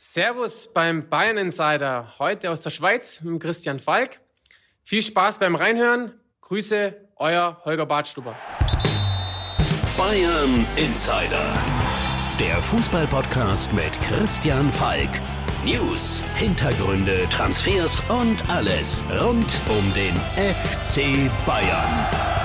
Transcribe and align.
Servus 0.00 0.72
beim 0.72 1.08
Bayern 1.08 1.38
Insider, 1.38 2.14
heute 2.20 2.52
aus 2.52 2.60
der 2.60 2.70
Schweiz 2.70 3.20
mit 3.22 3.42
Christian 3.42 3.80
Falk. 3.80 4.20
Viel 4.84 5.02
Spaß 5.02 5.40
beim 5.40 5.56
Reinhören. 5.56 6.12
Grüße, 6.40 6.94
euer 7.16 7.60
Holger 7.64 7.84
Badstuber. 7.84 8.36
Bayern 9.96 10.64
Insider, 10.76 11.52
der 12.38 12.62
Fußballpodcast 12.62 13.72
mit 13.72 14.00
Christian 14.02 14.70
Falk. 14.70 15.10
News, 15.64 16.22
Hintergründe, 16.36 17.28
Transfers 17.30 18.00
und 18.08 18.48
alles 18.48 19.02
rund 19.20 19.58
um 19.68 19.94
den 19.94 20.14
FC 20.36 21.28
Bayern. 21.44 22.37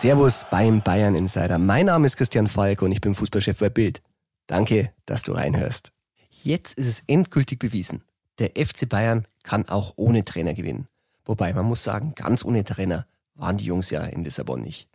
Servus 0.00 0.44
beim 0.50 0.82
Bayern 0.82 1.14
Insider. 1.14 1.56
Mein 1.58 1.86
Name 1.86 2.04
ist 2.04 2.18
Christian 2.18 2.48
Falk 2.48 2.82
und 2.82 2.92
ich 2.92 3.00
bin 3.00 3.14
Fußballchef 3.14 3.58
bei 3.58 3.70
Bild. 3.70 4.02
Danke, 4.46 4.92
dass 5.06 5.22
du 5.22 5.32
reinhörst. 5.32 5.90
Jetzt 6.28 6.76
ist 6.76 6.86
es 6.86 7.00
endgültig 7.06 7.58
bewiesen. 7.58 8.02
Der 8.38 8.50
FC 8.50 8.86
Bayern 8.86 9.26
kann 9.42 9.66
auch 9.70 9.94
ohne 9.96 10.22
Trainer 10.22 10.52
gewinnen. 10.52 10.86
Wobei 11.24 11.54
man 11.54 11.64
muss 11.64 11.82
sagen, 11.82 12.14
ganz 12.14 12.44
ohne 12.44 12.62
Trainer 12.62 13.06
waren 13.36 13.56
die 13.56 13.64
Jungs 13.64 13.88
ja 13.88 14.02
in 14.02 14.22
Lissabon 14.22 14.60
nicht. 14.60 14.86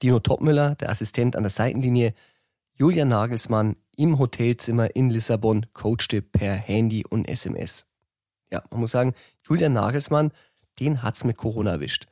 Dino 0.00 0.20
Topmüller, 0.20 0.76
der 0.76 0.90
Assistent 0.90 1.34
an 1.34 1.42
der 1.42 1.50
Seitenlinie, 1.50 2.14
Julian 2.74 3.08
Nagelsmann 3.08 3.74
im 3.96 4.16
Hotelzimmer 4.16 4.94
in 4.94 5.10
Lissabon 5.10 5.66
coachte 5.72 6.22
per 6.22 6.54
Handy 6.54 7.04
und 7.04 7.28
SMS. 7.28 7.84
Ja, 8.52 8.62
man 8.70 8.78
muss 8.78 8.92
sagen, 8.92 9.12
Julian 9.42 9.72
Nagelsmann, 9.72 10.30
den 10.78 11.02
hat's 11.02 11.24
mit 11.24 11.36
Corona 11.36 11.72
erwischt. 11.72 12.06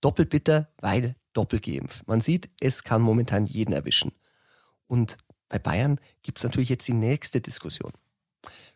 Doppelt 0.00 0.30
bitter, 0.30 0.68
weil 0.78 1.16
doppelt 1.32 1.64
geimpft. 1.64 2.06
Man 2.06 2.20
sieht, 2.20 2.50
es 2.60 2.84
kann 2.84 3.02
momentan 3.02 3.46
jeden 3.46 3.72
erwischen. 3.72 4.12
Und 4.86 5.16
bei 5.48 5.58
Bayern 5.58 6.00
gibt's 6.22 6.44
natürlich 6.44 6.68
jetzt 6.68 6.86
die 6.88 6.94
nächste 6.94 7.40
Diskussion. 7.40 7.92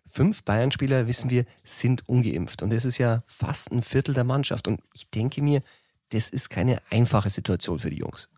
Fünf 0.06 0.45
Bayern-Spieler, 0.45 1.06
wissen 1.06 1.31
wir, 1.31 1.45
sind 1.62 2.09
ungeimpft. 2.09 2.62
Und 2.62 2.70
das 2.70 2.84
ist 2.84 2.98
ja 2.98 3.23
fast 3.27 3.73
ein 3.73 3.83
Viertel 3.83 4.15
der 4.15 4.25
Mannschaft. 4.25 4.69
Und 4.69 4.81
ich 4.93 5.11
denke 5.11 5.43
mir, 5.43 5.62
das 6.11 6.28
ist 6.28 6.51
keine 6.51 6.81
einfache 6.91 7.31
Situation 7.31 7.78
für 7.78 7.91
die 7.91 7.98
Jungs. 7.98 8.28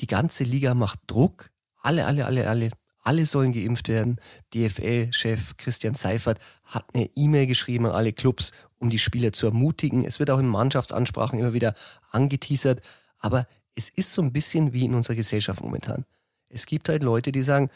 Die 0.00 0.06
ganze 0.06 0.44
Liga 0.44 0.74
macht 0.74 1.00
Druck. 1.06 1.50
Alle, 1.82 2.06
alle, 2.06 2.24
alle, 2.26 2.48
alle, 2.48 2.70
alle 3.02 3.26
sollen 3.26 3.52
geimpft 3.52 3.88
werden. 3.88 4.20
DFL-Chef 4.54 5.56
Christian 5.56 5.94
Seifert 5.94 6.38
hat 6.64 6.86
eine 6.94 7.10
E-Mail 7.16 7.46
geschrieben 7.46 7.86
an 7.86 7.92
alle 7.92 8.12
Clubs, 8.12 8.52
um 8.78 8.88
die 8.88 8.98
Spieler 8.98 9.32
zu 9.32 9.46
ermutigen. 9.46 10.04
Es 10.04 10.18
wird 10.18 10.30
auch 10.30 10.38
in 10.38 10.46
Mannschaftsansprachen 10.46 11.38
immer 11.38 11.52
wieder 11.52 11.74
angeteasert. 12.10 12.80
Aber 13.22 13.46
es 13.74 13.88
ist 13.88 14.12
so 14.12 14.20
ein 14.20 14.32
bisschen 14.32 14.74
wie 14.74 14.84
in 14.84 14.94
unserer 14.94 15.16
Gesellschaft 15.16 15.62
momentan. 15.62 16.04
Es 16.50 16.66
gibt 16.66 16.90
halt 16.90 17.02
Leute, 17.02 17.32
die 17.32 17.42
sagen, 17.42 17.70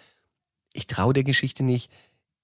ich 0.74 0.86
traue 0.86 1.14
der 1.14 1.24
Geschichte 1.24 1.62
nicht, 1.62 1.90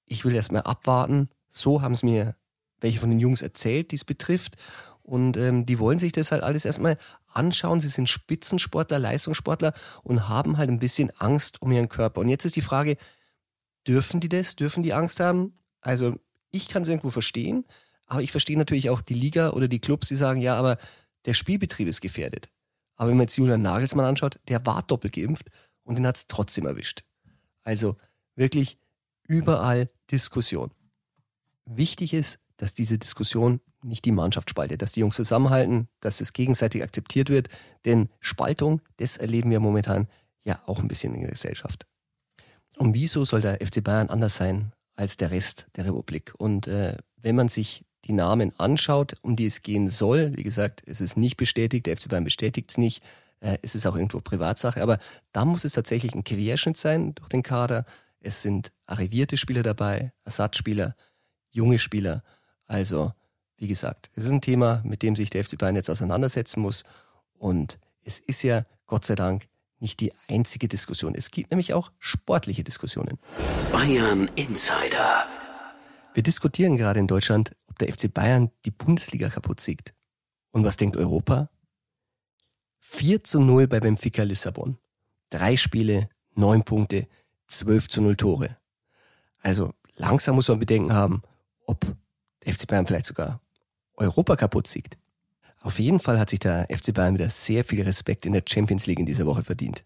ich 0.06 0.24
will 0.24 0.34
erst 0.34 0.52
mal 0.52 0.60
abwarten. 0.60 1.28
So 1.50 1.82
haben 1.82 1.92
es 1.92 2.02
mir 2.02 2.34
welche 2.80 2.98
von 2.98 3.10
den 3.10 3.20
Jungs 3.20 3.42
erzählt, 3.42 3.90
die 3.92 3.96
es 3.96 4.04
betrifft. 4.04 4.56
Und 5.02 5.36
ähm, 5.36 5.66
die 5.66 5.78
wollen 5.78 5.98
sich 5.98 6.12
das 6.12 6.32
halt 6.32 6.42
alles 6.42 6.64
erstmal 6.64 6.96
anschauen. 7.32 7.80
Sie 7.80 7.88
sind 7.88 8.08
Spitzensportler, 8.08 8.98
Leistungssportler 8.98 9.74
und 10.02 10.28
haben 10.28 10.56
halt 10.56 10.70
ein 10.70 10.78
bisschen 10.78 11.10
Angst 11.18 11.60
um 11.60 11.72
ihren 11.72 11.88
Körper. 11.88 12.20
Und 12.20 12.28
jetzt 12.28 12.44
ist 12.44 12.56
die 12.56 12.62
Frage, 12.62 12.96
dürfen 13.86 14.20
die 14.20 14.28
das? 14.28 14.56
Dürfen 14.56 14.82
die 14.82 14.92
Angst 14.92 15.20
haben? 15.20 15.58
Also 15.80 16.16
ich 16.50 16.68
kann 16.68 16.82
es 16.82 16.88
irgendwo 16.88 17.10
verstehen, 17.10 17.64
aber 18.06 18.22
ich 18.22 18.30
verstehe 18.30 18.58
natürlich 18.58 18.90
auch 18.90 19.00
die 19.00 19.14
Liga 19.14 19.50
oder 19.50 19.68
die 19.68 19.80
Clubs, 19.80 20.08
die 20.08 20.16
sagen, 20.16 20.40
ja, 20.40 20.54
aber 20.56 20.78
der 21.24 21.34
Spielbetrieb 21.34 21.88
ist 21.88 22.00
gefährdet. 22.00 22.48
Aber 23.02 23.10
wenn 23.10 23.16
man 23.16 23.24
jetzt 23.24 23.36
Julian 23.36 23.62
Nagelsmann 23.62 24.06
anschaut, 24.06 24.38
der 24.46 24.64
war 24.64 24.80
doppelt 24.84 25.14
geimpft 25.14 25.48
und 25.82 25.96
den 25.96 26.06
hat 26.06 26.16
es 26.16 26.28
trotzdem 26.28 26.66
erwischt. 26.66 27.02
Also 27.64 27.96
wirklich 28.36 28.78
überall 29.26 29.90
Diskussion. 30.12 30.70
Wichtig 31.64 32.14
ist, 32.14 32.38
dass 32.58 32.76
diese 32.76 32.98
Diskussion 32.98 33.60
nicht 33.82 34.04
die 34.04 34.12
Mannschaft 34.12 34.50
spaltet, 34.50 34.82
dass 34.82 34.92
die 34.92 35.00
Jungs 35.00 35.16
zusammenhalten, 35.16 35.88
dass 35.98 36.20
es 36.20 36.32
gegenseitig 36.32 36.84
akzeptiert 36.84 37.28
wird. 37.28 37.48
Denn 37.86 38.08
Spaltung, 38.20 38.80
das 38.98 39.16
erleben 39.16 39.50
wir 39.50 39.58
momentan 39.58 40.06
ja 40.44 40.62
auch 40.66 40.78
ein 40.78 40.86
bisschen 40.86 41.12
in 41.12 41.22
der 41.22 41.30
Gesellschaft. 41.30 41.88
Und 42.76 42.94
wieso 42.94 43.24
soll 43.24 43.40
der 43.40 43.54
FC 43.66 43.82
Bayern 43.82 44.10
anders 44.10 44.36
sein 44.36 44.74
als 44.94 45.16
der 45.16 45.32
Rest 45.32 45.66
der 45.74 45.86
Republik? 45.86 46.34
Und 46.38 46.68
äh, 46.68 46.96
wenn 47.16 47.34
man 47.34 47.48
sich 47.48 47.84
die 48.04 48.12
Namen 48.12 48.52
anschaut, 48.58 49.16
um 49.22 49.36
die 49.36 49.46
es 49.46 49.62
gehen 49.62 49.88
soll, 49.88 50.36
wie 50.36 50.42
gesagt, 50.42 50.82
es 50.86 51.00
ist 51.00 51.16
nicht 51.16 51.36
bestätigt, 51.36 51.86
der 51.86 51.96
FC 51.96 52.08
Bayern 52.08 52.24
bestätigt 52.24 52.70
es 52.70 52.78
nicht, 52.78 53.02
äh, 53.40 53.58
es 53.62 53.74
ist 53.74 53.86
auch 53.86 53.96
irgendwo 53.96 54.20
Privatsache, 54.20 54.82
aber 54.82 54.98
da 55.32 55.44
muss 55.44 55.64
es 55.64 55.72
tatsächlich 55.72 56.14
ein 56.14 56.24
Querschnitt 56.24 56.76
sein 56.76 57.14
durch 57.14 57.28
den 57.28 57.42
Kader. 57.42 57.84
Es 58.20 58.42
sind 58.42 58.72
arrivierte 58.86 59.36
Spieler 59.36 59.62
dabei, 59.62 60.12
Ersatzspieler, 60.24 60.96
junge 61.50 61.78
Spieler. 61.78 62.22
Also, 62.66 63.12
wie 63.56 63.68
gesagt, 63.68 64.10
es 64.14 64.24
ist 64.24 64.32
ein 64.32 64.40
Thema, 64.40 64.82
mit 64.84 65.02
dem 65.02 65.16
sich 65.16 65.30
der 65.30 65.44
FC 65.44 65.58
Bayern 65.58 65.76
jetzt 65.76 65.90
auseinandersetzen 65.90 66.60
muss. 66.60 66.84
Und 67.34 67.78
es 68.04 68.18
ist 68.18 68.42
ja, 68.42 68.64
Gott 68.86 69.04
sei 69.04 69.14
Dank, 69.14 69.48
nicht 69.78 70.00
die 70.00 70.12
einzige 70.28 70.68
Diskussion. 70.68 71.14
Es 71.14 71.30
gibt 71.30 71.50
nämlich 71.50 71.74
auch 71.74 71.90
sportliche 71.98 72.62
Diskussionen. 72.62 73.18
Bayern 73.72 74.30
Insider. 74.36 75.26
Wir 76.14 76.22
diskutieren 76.22 76.76
gerade 76.76 77.00
in 77.00 77.08
Deutschland, 77.08 77.52
ob 77.72 77.78
der 77.78 77.92
FC 77.92 78.12
Bayern 78.12 78.50
die 78.66 78.70
Bundesliga 78.70 79.30
kaputt 79.30 79.58
siegt. 79.58 79.94
Und 80.50 80.64
was 80.64 80.76
denkt 80.76 80.96
Europa? 80.96 81.48
4 82.80 83.24
zu 83.24 83.40
0 83.40 83.66
bei 83.66 83.80
Benfica 83.80 84.22
Lissabon. 84.24 84.76
Drei 85.30 85.56
Spiele, 85.56 86.10
neun 86.34 86.64
Punkte, 86.64 87.08
12 87.46 87.88
zu 87.88 88.02
0 88.02 88.16
Tore. 88.16 88.58
Also 89.40 89.72
langsam 89.96 90.34
muss 90.34 90.48
man 90.48 90.58
Bedenken 90.58 90.92
haben, 90.92 91.22
ob 91.66 91.96
der 92.44 92.54
FC 92.54 92.66
Bayern 92.66 92.86
vielleicht 92.86 93.06
sogar 93.06 93.40
Europa 93.94 94.36
kaputt 94.36 94.66
siegt. 94.66 94.98
Auf 95.60 95.78
jeden 95.78 96.00
Fall 96.00 96.18
hat 96.18 96.28
sich 96.28 96.40
der 96.40 96.66
FC 96.70 96.92
Bayern 96.92 97.14
wieder 97.14 97.30
sehr 97.30 97.64
viel 97.64 97.82
Respekt 97.82 98.26
in 98.26 98.34
der 98.34 98.42
Champions 98.46 98.86
League 98.86 98.98
in 98.98 99.06
dieser 99.06 99.24
Woche 99.24 99.44
verdient. 99.44 99.84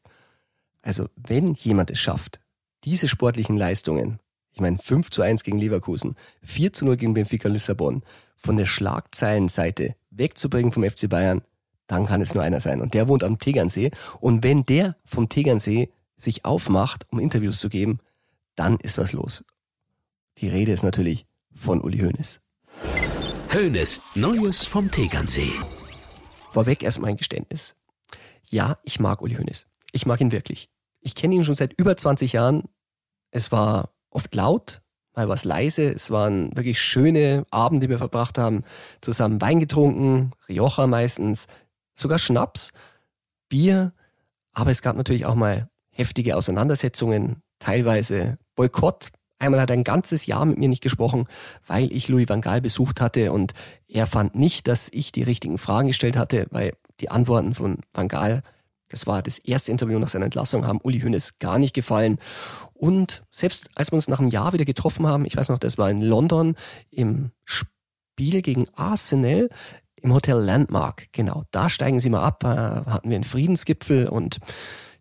Also 0.83 1.09
wenn 1.15 1.53
jemand 1.55 1.91
es 1.91 2.01
schafft, 2.01 2.41
diese 2.83 3.07
sportlichen 3.07 3.57
Leistungen, 3.57 4.19
ich 4.57 4.63
meine 4.63 4.79
5 4.79 5.11
zu 5.11 5.21
1 5.21 5.45
gegen 5.45 5.59
Leverkusen, 5.59 6.17
4 6.43 6.73
zu 6.73 6.87
0 6.87 6.97
gegen 6.97 7.13
Benfica 7.13 7.47
Lissabon, 7.47 8.03
von 8.39 8.57
der 8.57 8.65
Schlagzeilenseite 8.65 9.95
wegzubringen 10.11 10.73
vom 10.73 10.83
FC 10.83 11.11
Bayern, 11.11 11.43
dann 11.87 12.07
kann 12.07 12.23
es 12.23 12.35
nur 12.35 12.43
einer 12.43 12.61
sein. 12.61 12.81
Und 12.81 12.95
der 12.95 13.07
wohnt 13.07 13.23
am 13.23 13.39
Tegernsee. 13.39 13.91
Und 14.19 14.43
wenn 14.43 14.65
der 14.65 14.97
vom 15.05 15.29
Tegernsee 15.29 15.91
sich 16.17 16.47
aufmacht, 16.47 17.07
um 17.11 17.21
Interviews 17.21 17.61
zu 17.61 17.69
geben, 17.69 18.01
dann 18.55 18.79
ist 18.79 18.97
was 18.97 19.13
los. 19.13 19.45
Die 20.39 20.49
Rede 20.49 20.73
ist 20.73 20.83
natürlich 20.83 21.27
von 21.55 21.83
Uli 21.83 21.99
Hoeneß. 21.99 22.41
Hoeneß, 23.53 24.01
Neues 24.15 24.65
vom 24.65 24.91
Tegernsee. 24.91 25.53
Vorweg 26.49 26.83
erstmal 26.83 27.11
ein 27.11 27.19
Geständnis. 27.19 27.77
Ja, 28.49 28.79
ich 28.85 29.01
mag 29.01 29.21
Uli 29.21 29.35
Hoeneß. 29.35 29.67
Ich 29.93 30.07
mag 30.07 30.19
ihn 30.23 30.33
wirklich. 30.33 30.71
Ich 31.01 31.15
kenne 31.15 31.35
ihn 31.35 31.45
schon 31.45 31.55
seit 31.55 31.79
über 31.79 31.95
20 31.95 32.33
Jahren. 32.33 32.65
Es 33.31 33.53
war 33.53 33.91
oft 34.17 34.35
laut, 34.35 34.81
mal 35.15 35.29
was 35.29 35.45
leise. 35.45 35.85
Es 35.85 36.11
waren 36.11 36.55
wirklich 36.57 36.81
schöne 36.81 37.45
Abende, 37.51 37.87
die 37.87 37.91
wir 37.91 37.99
verbracht 37.99 38.39
haben. 38.39 38.65
Zusammen 39.01 39.41
Wein 39.41 39.61
getrunken, 39.61 40.33
Rioja 40.49 40.87
meistens, 40.87 41.47
sogar 41.95 42.19
Schnaps, 42.19 42.73
Bier. 43.49 43.93
Aber 44.53 44.71
es 44.71 44.83
gab 44.83 44.97
natürlich 44.97 45.27
auch 45.27 45.35
mal 45.35 45.69
heftige 45.91 46.37
Auseinandersetzungen, 46.37 47.43
teilweise 47.59 48.39
Boykott. 48.55 49.11
Einmal 49.39 49.61
hat 49.61 49.71
er 49.71 49.77
ein 49.77 49.85
ganzes 49.85 50.25
Jahr 50.25 50.47
mit 50.47 50.59
mir 50.59 50.69
nicht 50.69 50.83
gesprochen, 50.83 51.27
weil 51.67 51.93
ich 51.93 52.09
Louis 52.09 52.29
van 52.29 52.41
Gaal 52.41 52.63
besucht 52.63 53.03
hatte 53.03 53.33
und 53.33 53.53
er 53.87 54.07
fand 54.07 54.35
nicht, 54.35 54.67
dass 54.67 54.89
ich 54.91 55.13
die 55.13 55.23
richtigen 55.23 55.59
Fragen 55.59 55.89
gestellt 55.89 56.17
hatte, 56.17 56.47
weil 56.51 56.73
die 57.01 57.11
Antworten 57.11 57.55
von 57.55 57.81
van 57.93 58.09
Gaal, 58.09 58.43
das 58.89 59.07
war 59.07 59.23
das 59.23 59.39
erste 59.39 59.73
Interview 59.73 59.99
nach 59.99 60.09
seiner 60.09 60.27
Entlassung, 60.27 60.67
haben 60.67 60.81
Uli 60.83 61.01
Hoeneß 61.01 61.39
gar 61.39 61.59
nicht 61.59 61.75
gefallen. 61.75 62.19
Und 62.73 63.25
selbst 63.31 63.69
als 63.75 63.91
wir 63.91 63.97
uns 63.97 64.09
nach 64.09 64.21
einem 64.21 64.31
Jahr 64.31 64.53
wieder 64.53 64.65
getroffen 64.65 65.07
haben, 65.07 65.25
ich 65.25 65.37
weiß 65.37 65.49
noch, 65.49 65.59
das 65.59 65.79
war 65.79 65.91
in 65.91 66.03
London 66.03 66.55
im 66.91 67.31
Spiel 67.45 68.43
gegen 68.43 68.69
Arsenal, 68.75 69.49
im 70.03 70.15
Hotel 70.15 70.37
Landmark, 70.37 71.09
genau. 71.13 71.45
Da 71.51 71.69
steigen 71.69 72.01
sie 72.01 72.11
mal 72.11 72.23
ab, 72.23 72.45
hatten 72.45 73.11
wir 73.11 73.17
einen 73.17 73.25
Friedensgipfel 73.25 74.09
und 74.09 74.39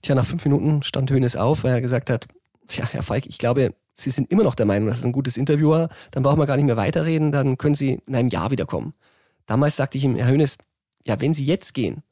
Tja, 0.05 0.13
nach 0.13 0.25
fünf 0.27 0.45
Minuten 0.45 0.83
stand 0.83 1.09
Hönes 1.09 1.35
auf, 1.35 1.63
weil 1.63 1.73
er 1.73 1.81
gesagt 1.81 2.11
hat, 2.11 2.27
tja, 2.67 2.87
Herr 2.91 3.01
Falk, 3.01 3.25
ich 3.25 3.39
glaube, 3.39 3.73
Sie 3.95 4.11
sind 4.11 4.29
immer 4.29 4.43
noch 4.43 4.53
der 4.53 4.67
Meinung, 4.67 4.87
das 4.87 4.99
ist 4.99 5.05
ein 5.05 5.13
gutes 5.13 5.35
Interviewer, 5.35 5.89
dann 6.11 6.21
brauchen 6.21 6.37
wir 6.37 6.45
gar 6.45 6.57
nicht 6.57 6.67
mehr 6.67 6.77
weiterreden, 6.77 7.31
dann 7.31 7.57
können 7.57 7.73
Sie 7.73 8.01
in 8.05 8.15
einem 8.15 8.29
Jahr 8.29 8.51
wiederkommen. 8.51 8.93
Damals 9.47 9.77
sagte 9.77 9.97
ich 9.97 10.03
ihm, 10.03 10.15
Herr 10.15 10.27
Hönes, 10.27 10.59
ja, 11.05 11.19
wenn 11.21 11.33
Sie 11.33 11.43
jetzt 11.43 11.73
gehen, 11.73 12.03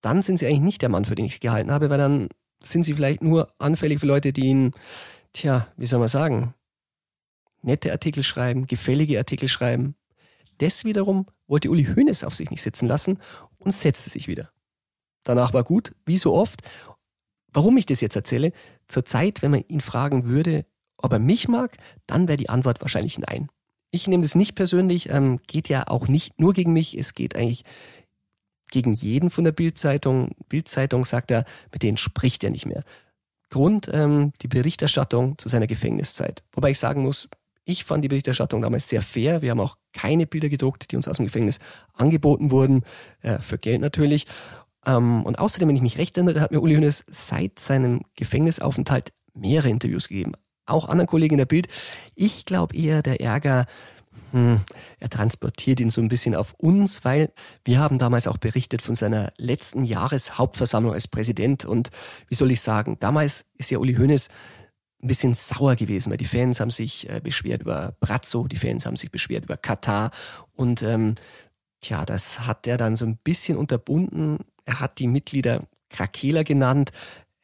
dann 0.00 0.22
sind 0.22 0.38
Sie 0.38 0.46
eigentlich 0.46 0.60
nicht 0.60 0.82
der 0.82 0.88
Mann, 0.88 1.04
für 1.04 1.14
den 1.14 1.26
ich 1.26 1.40
gehalten 1.40 1.70
habe, 1.70 1.90
weil 1.90 1.98
dann 1.98 2.28
sind 2.62 2.84
Sie 2.84 2.94
vielleicht 2.94 3.22
nur 3.22 3.52
anfällig 3.58 4.00
für 4.00 4.06
Leute, 4.06 4.32
die 4.32 4.46
Ihnen, 4.46 4.72
tja, 5.32 5.68
wie 5.76 5.86
soll 5.86 5.98
man 5.98 6.08
sagen, 6.08 6.54
nette 7.62 7.92
Artikel 7.92 8.22
schreiben, 8.22 8.66
gefällige 8.66 9.18
Artikel 9.18 9.48
schreiben. 9.48 9.94
Das 10.58 10.84
wiederum 10.84 11.26
wollte 11.46 11.70
Uli 11.70 11.84
Hoeneß 11.84 12.24
auf 12.24 12.34
sich 12.34 12.50
nicht 12.50 12.62
sitzen 12.62 12.86
lassen 12.86 13.18
und 13.58 13.72
setzte 13.72 14.10
sich 14.10 14.28
wieder. 14.28 14.50
Danach 15.22 15.52
war 15.52 15.64
gut, 15.64 15.94
wie 16.06 16.16
so 16.16 16.34
oft, 16.34 16.62
Warum 17.52 17.76
ich 17.76 17.86
das 17.86 18.00
jetzt 18.00 18.16
erzähle? 18.16 18.52
zurzeit, 18.86 19.40
wenn 19.42 19.52
man 19.52 19.64
ihn 19.68 19.80
fragen 19.80 20.26
würde, 20.26 20.66
ob 20.96 21.12
er 21.12 21.20
mich 21.20 21.46
mag, 21.46 21.76
dann 22.06 22.26
wäre 22.26 22.36
die 22.36 22.48
Antwort 22.48 22.80
wahrscheinlich 22.80 23.20
nein. 23.20 23.48
Ich 23.92 24.08
nehme 24.08 24.24
das 24.24 24.34
nicht 24.34 24.56
persönlich, 24.56 25.10
ähm, 25.10 25.38
geht 25.46 25.68
ja 25.68 25.86
auch 25.86 26.08
nicht 26.08 26.40
nur 26.40 26.52
gegen 26.52 26.72
mich, 26.72 26.98
es 26.98 27.14
geht 27.14 27.36
eigentlich 27.36 27.62
gegen 28.70 28.94
jeden 28.94 29.30
von 29.30 29.44
der 29.44 29.52
Bildzeitung. 29.52 30.30
Bildzeitung 30.48 31.04
sagt 31.04 31.30
er, 31.30 31.44
mit 31.72 31.82
denen 31.82 31.96
spricht 31.96 32.44
er 32.44 32.50
nicht 32.50 32.66
mehr. 32.66 32.84
Grund 33.50 33.90
ähm, 33.92 34.32
die 34.42 34.48
Berichterstattung 34.48 35.36
zu 35.38 35.48
seiner 35.48 35.66
Gefängniszeit. 35.66 36.42
Wobei 36.52 36.70
ich 36.70 36.78
sagen 36.78 37.02
muss, 37.02 37.28
ich 37.64 37.84
fand 37.84 38.04
die 38.04 38.08
Berichterstattung 38.08 38.62
damals 38.62 38.88
sehr 38.88 39.02
fair. 39.02 39.42
Wir 39.42 39.50
haben 39.50 39.60
auch 39.60 39.76
keine 39.92 40.26
Bilder 40.26 40.48
gedruckt, 40.48 40.90
die 40.90 40.96
uns 40.96 41.08
aus 41.08 41.16
dem 41.16 41.26
Gefängnis 41.26 41.58
angeboten 41.94 42.50
wurden, 42.50 42.84
äh, 43.22 43.38
für 43.38 43.58
Geld 43.58 43.80
natürlich. 43.80 44.26
Ähm, 44.86 45.24
und 45.24 45.38
außerdem, 45.38 45.68
wenn 45.68 45.76
ich 45.76 45.82
mich 45.82 45.98
recht 45.98 46.16
erinnere, 46.16 46.40
hat 46.40 46.52
mir 46.52 46.60
Uli 46.60 46.74
Hoeneß 46.74 47.04
seit 47.08 47.58
seinem 47.58 48.02
Gefängnisaufenthalt 48.16 49.12
mehrere 49.34 49.68
Interviews 49.68 50.08
gegeben. 50.08 50.32
Auch 50.66 50.88
anderen 50.88 51.08
Kollegen 51.08 51.34
in 51.34 51.38
der 51.38 51.46
Bild. 51.46 51.68
Ich 52.14 52.44
glaube 52.44 52.76
eher, 52.76 53.02
der 53.02 53.20
Ärger 53.20 53.66
hm, 54.32 54.60
er 54.98 55.08
transportiert 55.08 55.80
ihn 55.80 55.90
so 55.90 56.00
ein 56.00 56.08
bisschen 56.08 56.34
auf 56.34 56.54
uns, 56.54 57.04
weil 57.04 57.32
wir 57.64 57.78
haben 57.78 57.98
damals 57.98 58.26
auch 58.26 58.38
berichtet 58.38 58.82
von 58.82 58.94
seiner 58.94 59.32
letzten 59.36 59.84
Jahreshauptversammlung 59.84 60.92
als 60.92 61.08
Präsident 61.08 61.64
und 61.64 61.90
wie 62.28 62.34
soll 62.34 62.50
ich 62.50 62.60
sagen, 62.60 62.96
damals 63.00 63.46
ist 63.56 63.70
ja 63.70 63.78
Uli 63.78 63.94
Hoeneß 63.94 64.28
ein 65.02 65.08
bisschen 65.08 65.34
sauer 65.34 65.76
gewesen, 65.76 66.10
weil 66.10 66.16
die 66.16 66.26
Fans 66.26 66.60
haben 66.60 66.70
sich 66.70 67.08
äh, 67.08 67.20
beschwert 67.20 67.62
über 67.62 67.94
Brazzo, 68.00 68.46
die 68.46 68.56
Fans 68.56 68.84
haben 68.84 68.96
sich 68.96 69.10
beschwert 69.10 69.44
über 69.44 69.56
Katar 69.56 70.10
und 70.54 70.82
ähm, 70.82 71.14
tja, 71.80 72.04
das 72.04 72.46
hat 72.46 72.66
er 72.66 72.76
dann 72.76 72.96
so 72.96 73.06
ein 73.06 73.16
bisschen 73.16 73.56
unterbunden. 73.56 74.38
Er 74.64 74.80
hat 74.80 74.98
die 74.98 75.06
Mitglieder 75.06 75.62
Krakeler 75.88 76.44
genannt. 76.44 76.92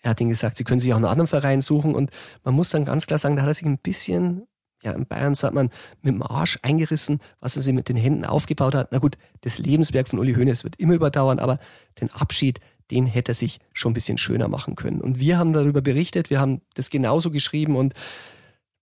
Er 0.03 0.11
hat 0.11 0.21
ihnen 0.21 0.31
gesagt, 0.31 0.57
sie 0.57 0.65
können 0.65 0.81
sich 0.81 0.93
auch 0.93 0.97
einen 0.97 1.07
anderen 1.07 1.27
Verein 1.27 1.63
suchen 1.63 1.95
und 1.95 2.11
man 2.45 2.55
muss 2.55 2.71
dann 2.71 2.85
ganz 2.85 3.07
klar 3.07 3.19
sagen, 3.19 3.37
da 3.37 3.43
hat 3.43 3.49
er 3.49 3.55
sich 3.55 3.67
ein 3.67 3.79
bisschen 3.79 4.47
ja, 4.87 4.93
in 4.93 5.07
Bayern 5.07 5.35
sagt 5.35 5.53
man, 5.55 5.71
mit 6.03 6.15
dem 6.15 6.23
Arsch 6.23 6.59
eingerissen, 6.63 7.21
was 7.41 7.57
er 7.57 7.63
sich 7.63 7.75
mit 7.75 7.89
den 7.89 7.97
Händen 7.97 8.25
aufgebaut 8.25 8.75
hat. 8.75 8.93
Na 8.93 8.99
gut, 8.99 9.19
das 9.41 9.59
Lebenswerk 9.59 10.09
von 10.09 10.21
Uli 10.21 10.35
Hoeneß 10.35 10.63
wird 10.63 10.77
immer 10.77 10.95
überdauern, 10.95 11.41
aber 11.41 11.59
den 12.01 12.11
Abschied, 12.13 12.61
den 12.93 13.07
hätte 13.07 13.33
er 13.33 13.35
sich 13.35 13.59
schon 13.73 13.91
ein 13.91 13.95
bisschen 13.95 14.17
schöner 14.17 14.47
machen 14.47 14.77
können. 14.77 15.01
Und 15.01 15.19
wir 15.19 15.39
haben 15.39 15.53
darüber 15.53 15.83
berichtet, 15.83 16.31
wir 16.31 16.39
haben 16.39 16.63
das 16.75 16.89
genauso 16.89 17.33
geschrieben 17.33 17.75
und 17.75 17.95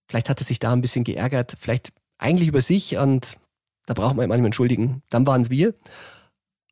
vielleicht 0.06 0.28
hat 0.28 0.40
er 0.40 0.44
sich 0.44 0.58
da 0.58 0.72
ein 0.72 0.82
bisschen 0.82 1.04
geärgert, 1.04 1.56
vielleicht 1.58 1.92
eigentlich 2.18 2.48
über 2.48 2.60
sich 2.60 2.98
und 2.98 3.38
da 3.86 3.94
braucht 3.94 4.16
man 4.16 4.28
manchmal 4.28 4.46
entschuldigen. 4.46 5.02
Dann 5.08 5.26
waren 5.26 5.40
es 5.40 5.50
wir. 5.50 5.74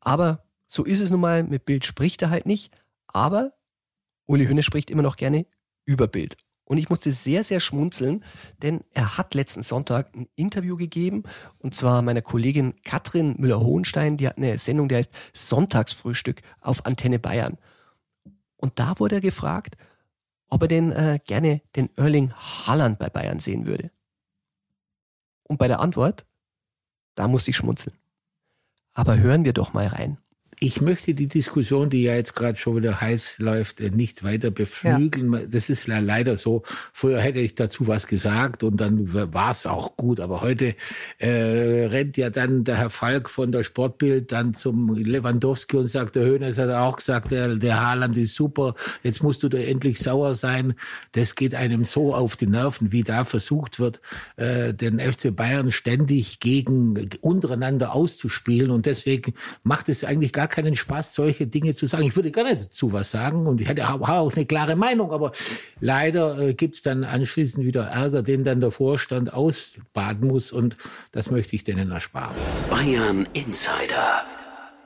Aber 0.00 0.44
so 0.66 0.84
ist 0.84 1.00
es 1.00 1.10
nun 1.10 1.20
mal, 1.20 1.42
mit 1.42 1.64
Bild 1.64 1.86
spricht 1.86 2.20
er 2.20 2.30
halt 2.30 2.44
nicht. 2.44 2.70
Aber 3.06 3.52
Uli 4.26 4.46
Hoeneß 4.46 4.64
spricht 4.64 4.90
immer 4.90 5.02
noch 5.02 5.16
gerne 5.16 5.46
über 5.86 6.06
Bild. 6.06 6.36
Und 6.72 6.78
ich 6.78 6.88
musste 6.88 7.12
sehr, 7.12 7.44
sehr 7.44 7.60
schmunzeln, 7.60 8.24
denn 8.62 8.80
er 8.94 9.18
hat 9.18 9.34
letzten 9.34 9.62
Sonntag 9.62 10.16
ein 10.16 10.26
Interview 10.36 10.74
gegeben, 10.78 11.24
und 11.58 11.74
zwar 11.74 12.00
meiner 12.00 12.22
Kollegin 12.22 12.72
Katrin 12.82 13.34
Müller-Hohenstein, 13.36 14.16
die 14.16 14.26
hat 14.26 14.38
eine 14.38 14.56
Sendung, 14.56 14.88
die 14.88 14.94
heißt 14.94 15.12
Sonntagsfrühstück 15.34 16.40
auf 16.62 16.86
Antenne 16.86 17.18
Bayern. 17.18 17.58
Und 18.56 18.78
da 18.78 18.98
wurde 18.98 19.16
er 19.16 19.20
gefragt, 19.20 19.76
ob 20.48 20.62
er 20.62 20.68
denn 20.68 20.92
äh, 20.92 21.20
gerne 21.26 21.60
den 21.76 21.90
Erling 21.98 22.32
Haaland 22.32 22.98
bei 22.98 23.10
Bayern 23.10 23.38
sehen 23.38 23.66
würde. 23.66 23.90
Und 25.42 25.58
bei 25.58 25.68
der 25.68 25.80
Antwort, 25.80 26.24
da 27.16 27.28
musste 27.28 27.50
ich 27.50 27.58
schmunzeln. 27.58 27.98
Aber 28.94 29.18
hören 29.18 29.44
wir 29.44 29.52
doch 29.52 29.74
mal 29.74 29.88
rein. 29.88 30.16
Ich 30.64 30.80
möchte 30.80 31.12
die 31.12 31.26
Diskussion, 31.26 31.90
die 31.90 32.04
ja 32.04 32.14
jetzt 32.14 32.36
gerade 32.36 32.56
schon 32.56 32.76
wieder 32.76 33.00
heiß 33.00 33.38
läuft, 33.38 33.80
äh, 33.80 33.90
nicht 33.90 34.22
weiter 34.22 34.52
beflügeln. 34.52 35.32
Ja. 35.32 35.40
Das 35.44 35.68
ist 35.68 35.88
leider 35.88 36.36
so. 36.36 36.62
Früher 36.92 37.18
hätte 37.18 37.40
ich 37.40 37.56
dazu 37.56 37.88
was 37.88 38.06
gesagt 38.06 38.62
und 38.62 38.76
dann 38.80 39.12
war 39.12 39.50
es 39.50 39.66
auch 39.66 39.96
gut. 39.96 40.20
Aber 40.20 40.40
heute 40.40 40.76
äh, 41.18 41.86
rennt 41.86 42.16
ja 42.16 42.30
dann 42.30 42.62
der 42.62 42.76
Herr 42.76 42.90
Falk 42.90 43.28
von 43.28 43.50
der 43.50 43.64
Sportbild 43.64 44.30
dann 44.30 44.54
zum 44.54 44.94
Lewandowski 44.94 45.78
und 45.78 45.88
sagt, 45.88 46.14
der 46.14 46.26
Höhner 46.26 46.54
hat 46.54 46.70
auch 46.70 46.98
gesagt, 46.98 47.32
der, 47.32 47.56
der 47.56 47.80
Haaland 47.80 48.16
ist 48.16 48.36
super. 48.36 48.76
Jetzt 49.02 49.20
musst 49.20 49.42
du 49.42 49.48
da 49.48 49.58
endlich 49.58 49.98
sauer 49.98 50.36
sein. 50.36 50.74
Das 51.10 51.34
geht 51.34 51.56
einem 51.56 51.84
so 51.84 52.14
auf 52.14 52.36
die 52.36 52.46
Nerven, 52.46 52.92
wie 52.92 53.02
da 53.02 53.24
versucht 53.24 53.80
wird, 53.80 54.00
äh, 54.36 54.72
den 54.72 55.00
FC 55.00 55.34
Bayern 55.34 55.72
ständig 55.72 56.38
gegen 56.38 57.08
untereinander 57.20 57.96
auszuspielen. 57.96 58.70
Und 58.70 58.86
deswegen 58.86 59.34
macht 59.64 59.88
es 59.88 60.04
eigentlich 60.04 60.32
gar 60.32 60.51
keinen 60.52 60.76
Spaß, 60.76 61.14
solche 61.14 61.48
Dinge 61.48 61.74
zu 61.74 61.86
sagen. 61.86 62.04
Ich 62.04 62.14
würde 62.14 62.30
gerne 62.30 62.56
dazu 62.56 62.92
was 62.92 63.10
sagen 63.10 63.46
und 63.48 63.60
ich 63.60 63.68
hätte 63.68 63.88
auch 63.88 64.36
eine 64.36 64.46
klare 64.46 64.76
Meinung, 64.76 65.10
aber 65.10 65.32
leider 65.80 66.38
äh, 66.38 66.54
gibt's 66.54 66.82
dann 66.82 67.02
anschließend 67.02 67.66
wieder 67.66 67.86
Ärger, 67.86 68.22
den 68.22 68.44
dann 68.44 68.60
der 68.60 68.70
Vorstand 68.70 69.32
ausbaden 69.32 70.28
muss 70.28 70.52
und 70.52 70.76
das 71.10 71.30
möchte 71.30 71.56
ich 71.56 71.64
denen 71.64 71.90
ersparen. 71.90 72.36
Bayern 72.70 73.26
Insider. 73.32 74.22